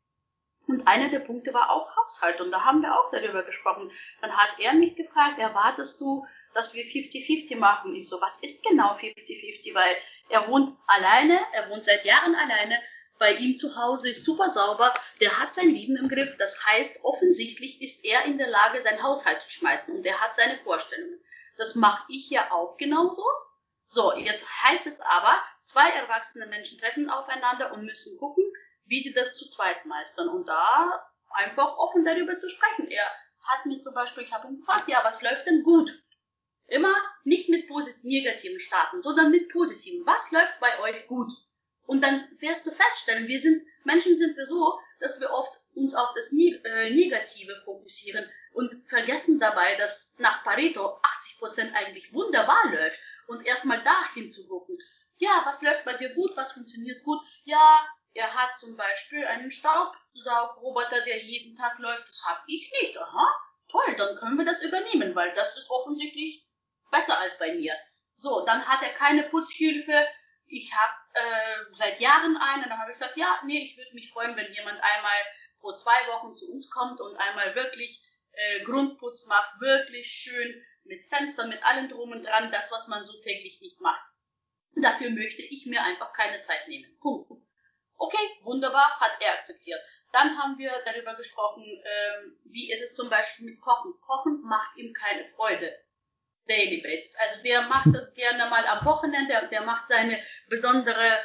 [0.69, 3.91] Und einer der Punkte war auch Haushalt und da haben wir auch darüber gesprochen.
[4.21, 6.25] Dann hat er mich gefragt, erwartest du,
[6.55, 7.95] dass wir 50-50 machen?
[7.95, 9.75] Ich so, was ist genau 50-50?
[9.75, 9.97] Weil
[10.29, 12.81] er wohnt alleine, er wohnt seit Jahren alleine,
[13.19, 16.37] bei ihm zu Hause ist super sauber, der hat sein Leben im Griff.
[16.39, 20.35] Das heißt, offensichtlich ist er in der Lage, sein Haushalt zu schmeißen und er hat
[20.35, 21.21] seine Vorstellungen.
[21.57, 23.23] Das mache ich ja auch genauso.
[23.85, 28.45] So, jetzt heißt es aber, zwei erwachsene Menschen treffen aufeinander und müssen gucken,
[28.87, 32.91] wie die das zu zweit meistern und da einfach offen darüber zu sprechen.
[32.91, 33.07] Er
[33.43, 35.93] hat mir zum Beispiel, ich habe ihn gefragt, ja, was läuft denn gut?
[36.69, 36.95] Immer
[37.25, 37.65] nicht mit
[38.05, 40.07] negativen starten, sondern mit positiven.
[40.07, 41.31] Was läuft bei euch gut?
[41.87, 45.95] Und dann wirst du feststellen, wir sind, Menschen sind wir so, dass wir oft uns
[45.95, 53.01] auf das äh, Negative fokussieren und vergessen dabei, dass nach Pareto 80% eigentlich wunderbar läuft
[53.27, 54.79] und erstmal dahin zu gucken.
[55.17, 57.21] Ja, was läuft bei dir gut, was funktioniert gut?
[57.43, 62.09] Ja, er hat zum Beispiel einen Staubsaugroboter, der jeden Tag läuft.
[62.09, 62.97] Das habe ich nicht.
[62.97, 63.27] Aha,
[63.69, 66.47] toll, dann können wir das übernehmen, weil das ist offensichtlich
[66.95, 67.74] besser als bei mir.
[68.14, 70.07] So, dann hat er keine Putzhilfe.
[70.47, 72.68] Ich habe äh, seit Jahren eine.
[72.68, 75.18] Dann habe ich gesagt, ja, nee, ich würde mich freuen, wenn jemand einmal
[75.61, 81.05] pro zwei Wochen zu uns kommt und einmal wirklich äh, Grundputz macht, wirklich schön mit
[81.05, 84.05] Fenstern, mit allem drum und dran, das, was man so täglich nicht macht.
[84.76, 86.99] Dafür möchte ich mir einfach keine Zeit nehmen.
[87.01, 87.30] Punkt.
[87.97, 89.80] Okay, wunderbar, hat er akzeptiert.
[90.12, 93.95] Dann haben wir darüber gesprochen, ähm, wie ist es zum Beispiel mit Kochen.
[94.01, 95.72] Kochen macht ihm keine Freude.
[96.49, 97.16] Daily Basis.
[97.20, 100.18] Also der macht das gerne mal am Wochenende, der macht seine
[100.49, 101.24] besondere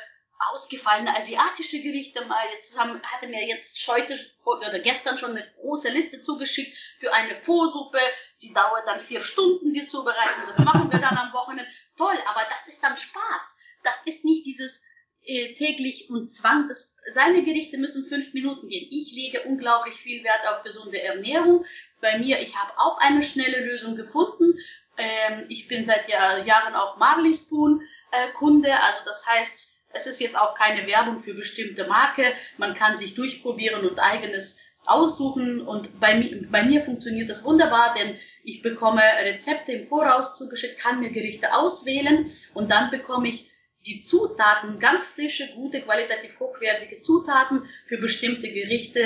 [0.52, 2.44] ausgefallene asiatische Gerichte mal.
[2.54, 7.36] Jetzt haben, hatte mir jetzt heute oder gestern schon eine große Liste zugeschickt für eine
[7.36, 8.00] Pho-Suppe.
[8.42, 10.44] Die dauert dann vier Stunden, die zubereiten.
[10.48, 11.70] Das machen wir dann am Wochenende.
[11.98, 13.60] Toll, aber das ist dann Spaß.
[13.84, 14.88] Das ist nicht dieses
[15.26, 16.68] äh, täglich und Zwang.
[16.68, 18.88] Das, seine Gerichte müssen fünf Minuten gehen.
[18.90, 21.66] Ich lege unglaublich viel Wert auf gesunde Ernährung.
[22.02, 24.58] Bei mir, ich habe auch eine schnelle Lösung gefunden.
[25.00, 27.82] Ähm, ich bin seit Jahr, Jahren auch Marley Spoon
[28.12, 28.72] äh, Kunde.
[28.72, 32.24] Also das heißt, es ist jetzt auch keine Werbung für bestimmte Marke.
[32.58, 35.62] Man kann sich durchprobieren und eigenes aussuchen.
[35.62, 41.00] Und bei, bei mir funktioniert das wunderbar, denn ich bekomme Rezepte im Voraus zugeschickt, kann
[41.00, 43.52] mir Gerichte auswählen und dann bekomme ich
[43.86, 49.00] die Zutaten, ganz frische, gute, qualitativ hochwertige Zutaten für bestimmte Gerichte,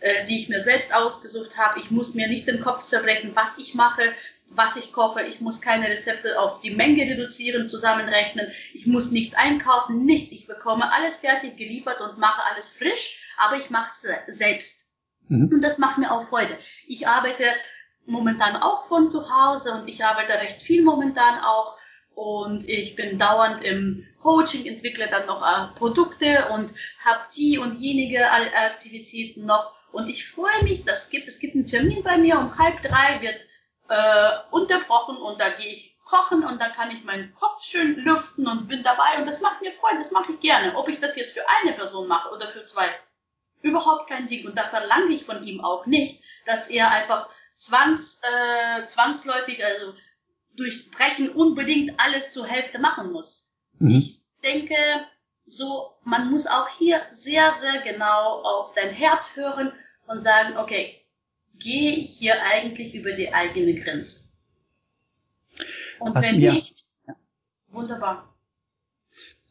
[0.00, 1.80] äh, die ich mir selbst ausgesucht habe.
[1.80, 4.02] Ich muss mir nicht den Kopf zerbrechen, was ich mache,
[4.50, 5.22] was ich koche.
[5.22, 8.48] Ich muss keine Rezepte auf die Menge reduzieren, zusammenrechnen.
[8.74, 10.32] Ich muss nichts einkaufen, nichts.
[10.32, 14.90] Ich bekomme alles fertig geliefert und mache alles frisch, aber ich mache es selbst.
[15.28, 15.50] Mhm.
[15.52, 16.56] Und das macht mir auch Freude.
[16.86, 17.44] Ich arbeite
[18.06, 21.78] momentan auch von zu Hause und ich arbeite recht viel momentan auch
[22.14, 26.74] und ich bin dauernd im Coaching, entwickle dann noch äh, Produkte und
[27.04, 31.66] habe die und jenige Aktivitäten noch und ich freue mich, das gibt, es gibt einen
[31.66, 33.40] Termin bei mir um halb drei wird
[33.90, 38.46] äh, unterbrochen und da gehe ich kochen und dann kann ich meinen Kopf schön lüften
[38.46, 40.76] und bin dabei und das macht mir Freude, das mache ich gerne.
[40.76, 42.88] Ob ich das jetzt für eine Person mache oder für zwei,
[43.62, 44.46] überhaupt kein Ding.
[44.46, 49.94] Und da verlange ich von ihm auch nicht, dass er einfach zwangs, äh, zwangsläufig, also
[50.56, 53.50] durchs Brechen unbedingt alles zur Hälfte machen muss.
[53.78, 53.96] Mhm.
[53.96, 54.76] Ich denke,
[55.44, 59.72] so, man muss auch hier sehr, sehr genau auf sein Herz hören
[60.06, 60.99] und sagen, okay,
[61.62, 64.30] gehe ich hier eigentlich über die eigene Grenze?
[65.98, 67.14] Und Was wenn mir, nicht, ja.
[67.68, 68.34] wunderbar.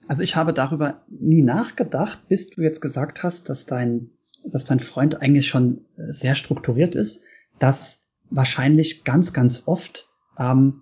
[0.07, 4.09] Also ich habe darüber nie nachgedacht, bis du jetzt gesagt hast, dass dein,
[4.43, 7.23] dass dein Freund eigentlich schon sehr strukturiert ist,
[7.59, 10.81] dass wahrscheinlich ganz, ganz oft, ähm,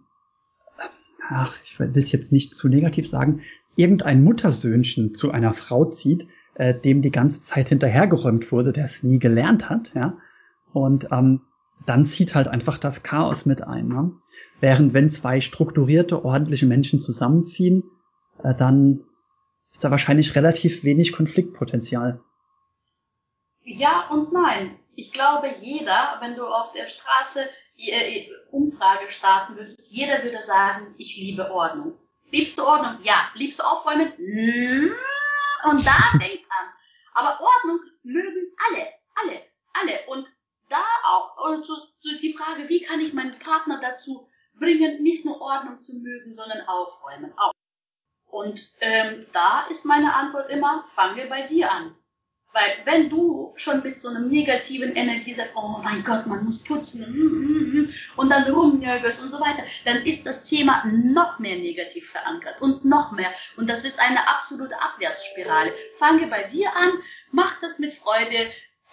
[1.29, 3.41] ach, ich will es jetzt nicht zu negativ sagen,
[3.75, 9.03] irgendein Muttersöhnchen zu einer Frau zieht, äh, dem die ganze Zeit hinterhergeräumt wurde, der es
[9.03, 10.17] nie gelernt hat, ja,
[10.77, 11.41] und ähm,
[11.85, 13.87] dann zieht halt einfach das Chaos mit ein.
[13.87, 14.11] Ne?
[14.59, 17.83] Während wenn zwei strukturierte, ordentliche Menschen zusammenziehen,
[18.43, 19.03] äh, dann
[19.71, 22.21] ist da wahrscheinlich relativ wenig Konfliktpotenzial.
[23.63, 24.79] Ja und nein.
[24.95, 27.39] Ich glaube, jeder, wenn du auf der Straße
[27.77, 31.93] die äh, Umfrage starten würdest, jeder würde sagen, ich liebe Ordnung.
[32.31, 32.97] Liebst du Ordnung?
[33.03, 33.29] Ja.
[33.35, 34.11] Liebst du Aufräumen?
[34.17, 34.91] Hm.
[35.69, 36.67] Und da fängt an.
[37.13, 39.41] Aber Ordnung mögen alle, alle,
[39.73, 39.99] alle.
[40.07, 40.27] Und
[40.69, 45.25] da auch äh, zu, zu die Frage, wie kann ich meinen Partner dazu bringen, nicht
[45.25, 47.53] nur Ordnung zu mögen, sondern aufräumen auch.
[48.25, 51.95] Und ähm, da ist meine Antwort immer, fange bei dir an.
[52.53, 56.63] Weil wenn du schon mit so einem negativen Energie sagst, oh mein Gott, man muss
[56.63, 61.39] putzen mm, mm, mm, und dann rumnörgelst und so weiter, dann ist das Thema noch
[61.39, 63.31] mehr negativ verankert und noch mehr.
[63.57, 65.73] Und das ist eine absolute Abwärtsspirale.
[65.99, 66.93] Fange bei dir an,
[67.31, 68.37] mach das mit Freude,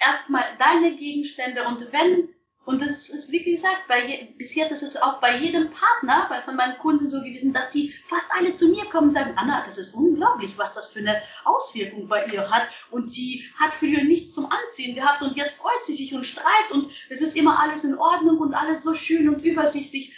[0.06, 2.28] erstmal deine Gegenstände und wenn,
[2.64, 6.26] und das ist wie gesagt, bei je, bis jetzt ist es auch bei jedem Partner,
[6.30, 9.34] bei von meinen Kunden so gewesen, dass sie fast alle zu mir kommen und sagen,
[9.36, 13.74] Anna, das ist unglaublich, was das für eine Auswirkung bei ihr hat und sie hat
[13.74, 17.36] früher nichts zum Anziehen gehabt und jetzt freut sie sich und strahlt und es ist
[17.36, 20.16] immer alles in Ordnung und alles so schön und übersichtlich.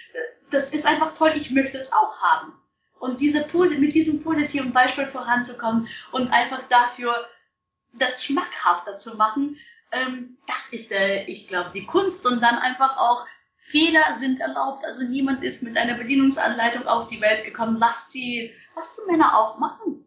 [0.50, 2.52] Das ist einfach toll, ich möchte es auch haben.
[2.98, 3.44] Und diese,
[3.78, 7.26] mit diesem positiven Beispiel voranzukommen und einfach dafür
[7.98, 9.56] das schmackhafter zu machen,
[9.92, 13.26] ähm, das ist, äh, ich glaube, die Kunst und dann einfach auch
[13.56, 14.84] Fehler sind erlaubt.
[14.84, 17.76] Also niemand ist mit einer Bedienungsanleitung auf die Welt gekommen.
[17.78, 20.06] Lass die, lass die Männer auch machen.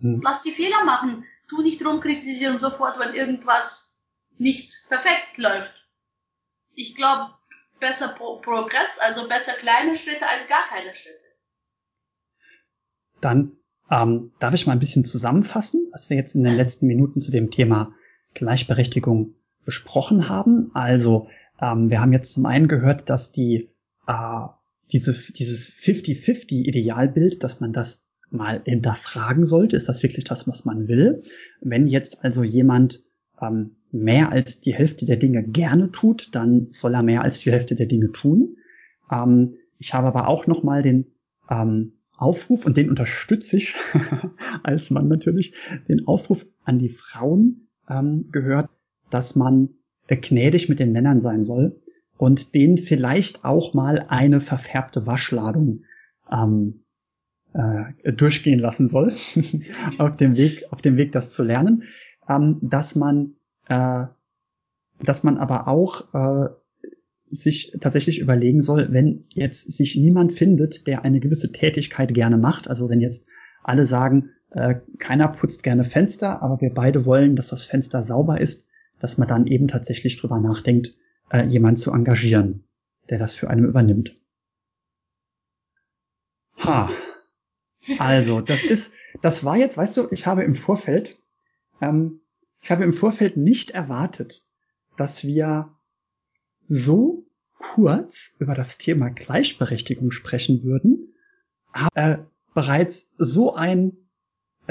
[0.00, 0.20] Hm.
[0.22, 1.24] Lass die Fehler machen.
[1.48, 4.00] Tu nicht rumkritisieren sofort, wenn irgendwas
[4.36, 5.88] nicht perfekt läuft.
[6.74, 7.34] Ich glaube,
[7.80, 11.24] besser Pro Progress, also besser kleine Schritte als gar keine Schritte.
[13.20, 13.56] Dann
[13.90, 17.30] ähm, darf ich mal ein bisschen zusammenfassen, was wir jetzt in den letzten Minuten zu
[17.30, 17.94] dem Thema
[18.38, 19.34] Gleichberechtigung
[19.64, 20.70] besprochen haben.
[20.74, 21.28] Also
[21.60, 23.70] Ähm, wir haben jetzt zum einen gehört, dass die
[24.06, 24.46] äh,
[24.92, 30.88] diese, dieses 50-50-Idealbild, dass man das mal hinterfragen sollte, ist das wirklich das, was man
[30.88, 31.22] will?
[31.60, 33.02] Wenn jetzt also jemand
[33.40, 37.50] ähm, mehr als die Hälfte der Dinge gerne tut, dann soll er mehr als die
[37.50, 38.56] Hälfte der Dinge tun.
[39.10, 41.06] Ähm, ich habe aber auch noch mal den
[41.50, 43.74] ähm, Aufruf, und den unterstütze ich
[44.62, 45.54] als Mann natürlich,
[45.88, 48.70] den Aufruf an die Frauen ähm, gehört,
[49.10, 49.70] dass man
[50.06, 51.80] äh, gnädig mit den Männern sein soll
[52.16, 55.84] und denen vielleicht auch mal eine verfärbte Waschladung
[56.30, 56.84] ähm,
[57.54, 59.12] äh, durchgehen lassen soll
[59.98, 61.84] auf dem Weg, auf dem Weg, das zu lernen,
[62.28, 63.34] ähm, dass man,
[63.68, 64.04] äh,
[65.00, 66.48] dass man aber auch äh,
[67.30, 72.68] sich tatsächlich überlegen soll, wenn jetzt sich niemand findet, der eine gewisse Tätigkeit gerne macht,
[72.68, 73.28] also wenn jetzt
[73.62, 78.40] alle sagen, äh, keiner putzt gerne Fenster, aber wir beide wollen, dass das Fenster sauber
[78.40, 78.68] ist,
[79.00, 80.94] dass man dann eben tatsächlich drüber nachdenkt,
[81.30, 82.64] äh, jemand zu engagieren,
[83.10, 84.16] der das für einen übernimmt.
[86.58, 86.90] Ha.
[87.98, 88.92] Also, das ist,
[89.22, 91.18] das war jetzt, weißt du, ich habe im Vorfeld,
[91.80, 92.20] ähm,
[92.60, 94.42] ich habe im Vorfeld nicht erwartet,
[94.96, 95.74] dass wir
[96.66, 97.26] so
[97.58, 101.14] kurz über das Thema Gleichberechtigung sprechen würden,
[101.72, 102.18] aber äh,
[102.54, 104.07] bereits so ein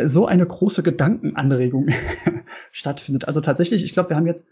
[0.04, 1.88] so eine große Gedankenanregung
[2.72, 3.26] stattfindet.
[3.26, 4.48] Also tatsächlich, ich glaube, wir haben jetzt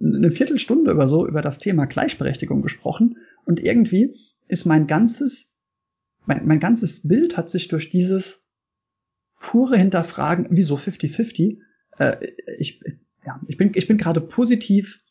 [0.00, 5.54] eine Viertelstunde über so über das Thema Gleichberechtigung gesprochen und irgendwie ist mein ganzes
[6.26, 8.46] mein, mein ganzes Bild hat sich durch dieses
[9.40, 11.58] pure Hinterfragen, wieso 50-50,
[11.98, 12.16] äh,
[12.58, 12.82] ich,
[13.24, 15.02] ja, ich bin, ich bin gerade positiv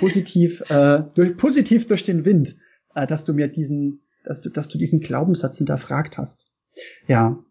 [0.00, 2.56] positiv, äh, durch, positiv durch den Wind,
[2.94, 6.52] äh, dass du mir diesen, dass du, dass du diesen Glaubenssatz hinterfragt hast.
[7.06, 7.42] Ja.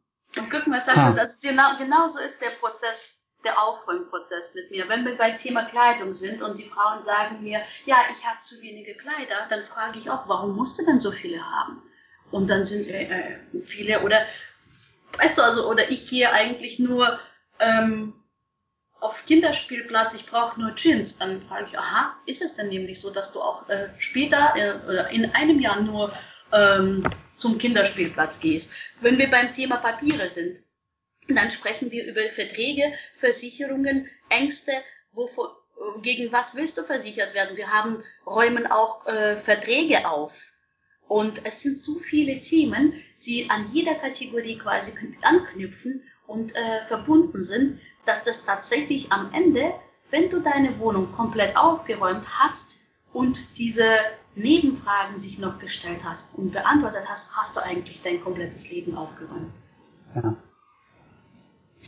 [0.68, 4.90] Und guck mal, Sascha, das genau, genauso ist der Prozess, der Aufräumprozess mit mir.
[4.90, 8.62] Wenn wir bei Thema Kleidung sind und die Frauen sagen mir, ja, ich habe zu
[8.62, 11.82] wenige Kleider, dann frage ich auch, warum musst du denn so viele haben?
[12.32, 14.20] Und dann sind äh, äh viele oder,
[15.18, 17.18] weißt du, also, oder ich gehe eigentlich nur
[17.60, 18.14] ähm,
[19.00, 23.14] auf Kinderspielplatz, ich brauche nur Jeans, dann frage ich, aha, ist es denn nämlich so,
[23.14, 26.12] dass du auch äh, später äh, in einem Jahr nur
[26.52, 27.04] ähm,
[27.38, 28.76] zum Kinderspielplatz gehst?
[29.00, 30.62] Wenn wir beim Thema Papiere sind,
[31.30, 32.84] dann sprechen wir über Verträge,
[33.14, 34.72] Versicherungen, Ängste,
[35.12, 35.58] wovor,
[36.02, 37.58] gegen was willst du versichert werden?
[37.58, 40.54] Wir haben, räumen auch äh, Verträge auf.
[41.08, 42.94] Und es sind so viele Themen,
[43.26, 49.74] die an jeder Kategorie quasi anknüpfen und äh, verbunden sind, dass das tatsächlich am Ende,
[50.10, 52.82] wenn du deine Wohnung komplett aufgeräumt hast
[53.14, 53.86] und diese
[54.38, 59.52] Nebenfragen sich noch gestellt hast und beantwortet hast, hast du eigentlich dein komplettes Leben aufgeräumt.
[60.16, 60.36] Ja.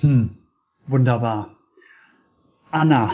[0.01, 0.37] Hm,
[0.87, 1.55] wunderbar.
[2.71, 3.11] Anna,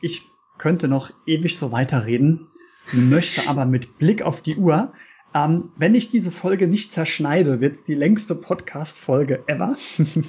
[0.00, 0.22] ich
[0.58, 2.46] könnte noch ewig so weiterreden,
[2.92, 4.92] möchte aber mit Blick auf die Uhr,
[5.34, 9.76] ähm, wenn ich diese Folge nicht zerschneide, wird es die längste Podcast-Folge ever.
[9.98, 10.04] ich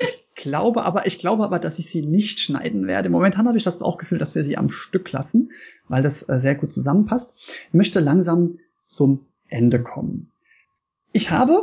[0.40, 3.08] glaube aber, ich glaube aber, dass ich sie nicht schneiden werde.
[3.08, 5.52] Momentan habe ich das Bauchgefühl, dass wir sie am Stück lassen,
[5.88, 7.34] weil das äh, sehr gut zusammenpasst.
[7.68, 8.52] Ich möchte langsam
[8.84, 10.30] zum Ende kommen.
[11.12, 11.58] Ich habe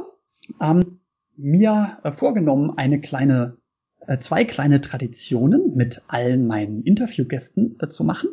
[0.61, 0.99] ähm,
[1.37, 3.57] mir äh, vorgenommen, eine kleine,
[4.05, 8.29] äh, zwei kleine Traditionen mit allen meinen Interviewgästen äh, zu machen.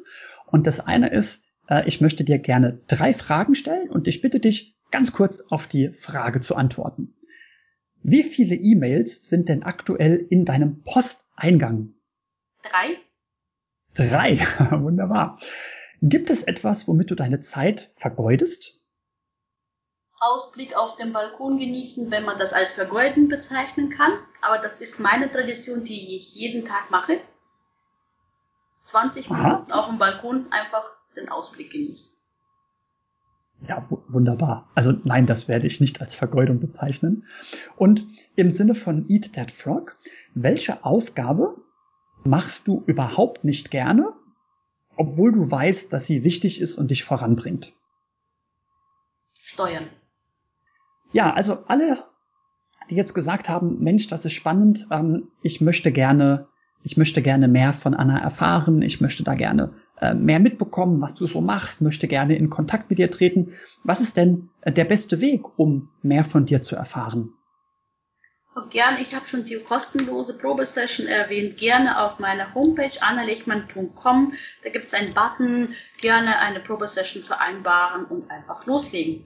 [0.47, 1.43] Und das eine ist,
[1.87, 5.89] ich möchte dir gerne drei Fragen stellen und ich bitte dich, ganz kurz auf die
[5.95, 7.15] Frage zu antworten.
[8.07, 11.95] Wie viele E-Mails sind denn aktuell in deinem Posteingang?
[12.63, 12.99] Drei.
[13.95, 14.39] Drei,
[14.71, 15.39] wunderbar.
[16.03, 18.79] Gibt es etwas, womit du deine Zeit vergeudest?
[20.21, 24.13] Ausblick auf den Balkon genießen, wenn man das als vergeuden bezeichnen kann.
[24.43, 27.23] Aber das ist meine Tradition, die ich jeden Tag mache.
[28.85, 29.79] 20 Minuten Aha.
[29.79, 30.85] auf dem Balkon einfach
[31.17, 32.19] den Ausblick genießen.
[33.69, 34.69] Ja, wunderbar.
[34.75, 37.25] Also nein, das werde ich nicht als Vergeudung bezeichnen.
[37.77, 38.05] Und
[38.37, 39.97] im Sinne von Eat That Frog,
[40.35, 41.57] welche Aufgabe
[42.25, 44.13] machst du überhaupt nicht gerne,
[44.97, 47.73] obwohl du weißt, dass sie wichtig ist und dich voranbringt?
[49.41, 49.89] Steuern.
[51.13, 52.05] Ja, also alle,
[52.91, 56.49] die jetzt gesagt haben, Mensch, das ist spannend, ähm, ich möchte gerne,
[56.83, 59.75] ich möchte gerne mehr von Anna erfahren, ich möchte da gerne
[60.15, 63.53] mehr mitbekommen, was du so machst, möchte gerne in Kontakt mit dir treten.
[63.85, 67.33] Was ist denn äh, der beste Weg, um mehr von dir zu erfahren?
[68.71, 71.57] Gern, ich habe schon die kostenlose Probesession erwähnt.
[71.59, 74.33] Gerne auf meiner Homepage annalechmann.com.
[74.63, 75.69] Da gibt es einen Button,
[76.01, 79.25] gerne eine Probesession vereinbaren und einfach loslegen.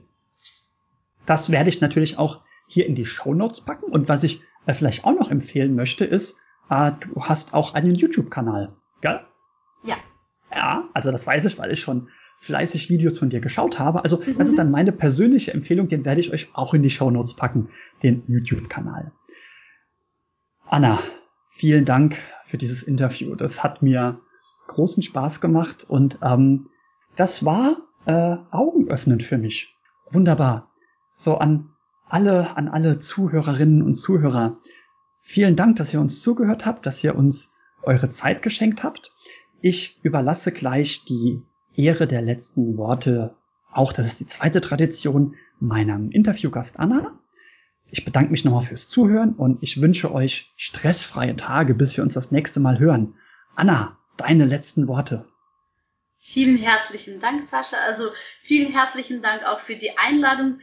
[1.27, 3.91] Das werde ich natürlich auch hier in die Show Notes packen.
[3.91, 6.39] Und was ich äh, vielleicht auch noch empfehlen möchte, ist,
[6.69, 9.21] äh, du hast auch einen YouTube-Kanal, gell?
[9.83, 9.97] Ja.
[10.53, 14.03] Ja, also das weiß ich, weil ich schon fleißig Videos von dir geschaut habe.
[14.03, 17.11] Also das ist dann meine persönliche Empfehlung, den werde ich euch auch in die Show
[17.11, 17.69] Notes packen,
[18.01, 19.11] den YouTube-Kanal.
[20.65, 20.99] Anna,
[21.49, 23.35] vielen Dank für dieses Interview.
[23.35, 24.19] Das hat mir
[24.67, 26.69] großen Spaß gemacht und ähm,
[27.15, 27.75] das war
[28.05, 29.75] äh, augenöffnend für mich.
[30.09, 30.69] Wunderbar.
[31.15, 31.71] So an
[32.07, 34.57] alle, an alle Zuhörerinnen und Zuhörer.
[35.21, 39.11] Vielen Dank, dass ihr uns zugehört habt, dass ihr uns eure Zeit geschenkt habt.
[39.61, 41.41] Ich überlasse gleich die
[41.75, 43.35] Ehre der letzten Worte,
[43.71, 47.19] auch das ist die zweite Tradition, meinem Interviewgast Anna.
[47.91, 52.13] Ich bedanke mich nochmal fürs Zuhören und ich wünsche euch stressfreie Tage, bis wir uns
[52.13, 53.15] das nächste Mal hören.
[53.55, 55.25] Anna, deine letzten Worte.
[56.17, 57.77] Vielen herzlichen Dank, Sascha.
[57.87, 58.03] Also
[58.37, 60.59] vielen herzlichen Dank auch für die Einladung.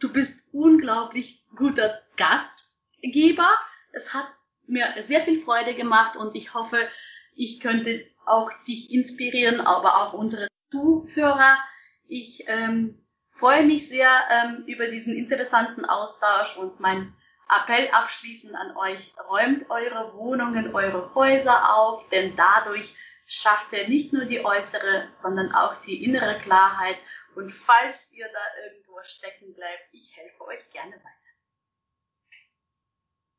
[0.00, 3.48] Du bist unglaublich guter Gastgeber.
[3.92, 4.26] Es hat
[4.66, 6.76] mir sehr viel Freude gemacht und ich hoffe,
[7.34, 11.58] ich könnte auch dich inspirieren, aber auch unsere Zuhörer.
[12.06, 17.14] Ich ähm, freue mich sehr ähm, über diesen interessanten Austausch und mein
[17.48, 24.12] Appell abschließend an euch, räumt eure Wohnungen, eure Häuser auf, denn dadurch schafft ihr nicht
[24.12, 26.98] nur die äußere, sondern auch die innere Klarheit.
[27.34, 31.17] Und falls ihr da irgendwo stecken bleibt, ich helfe euch gerne weiter.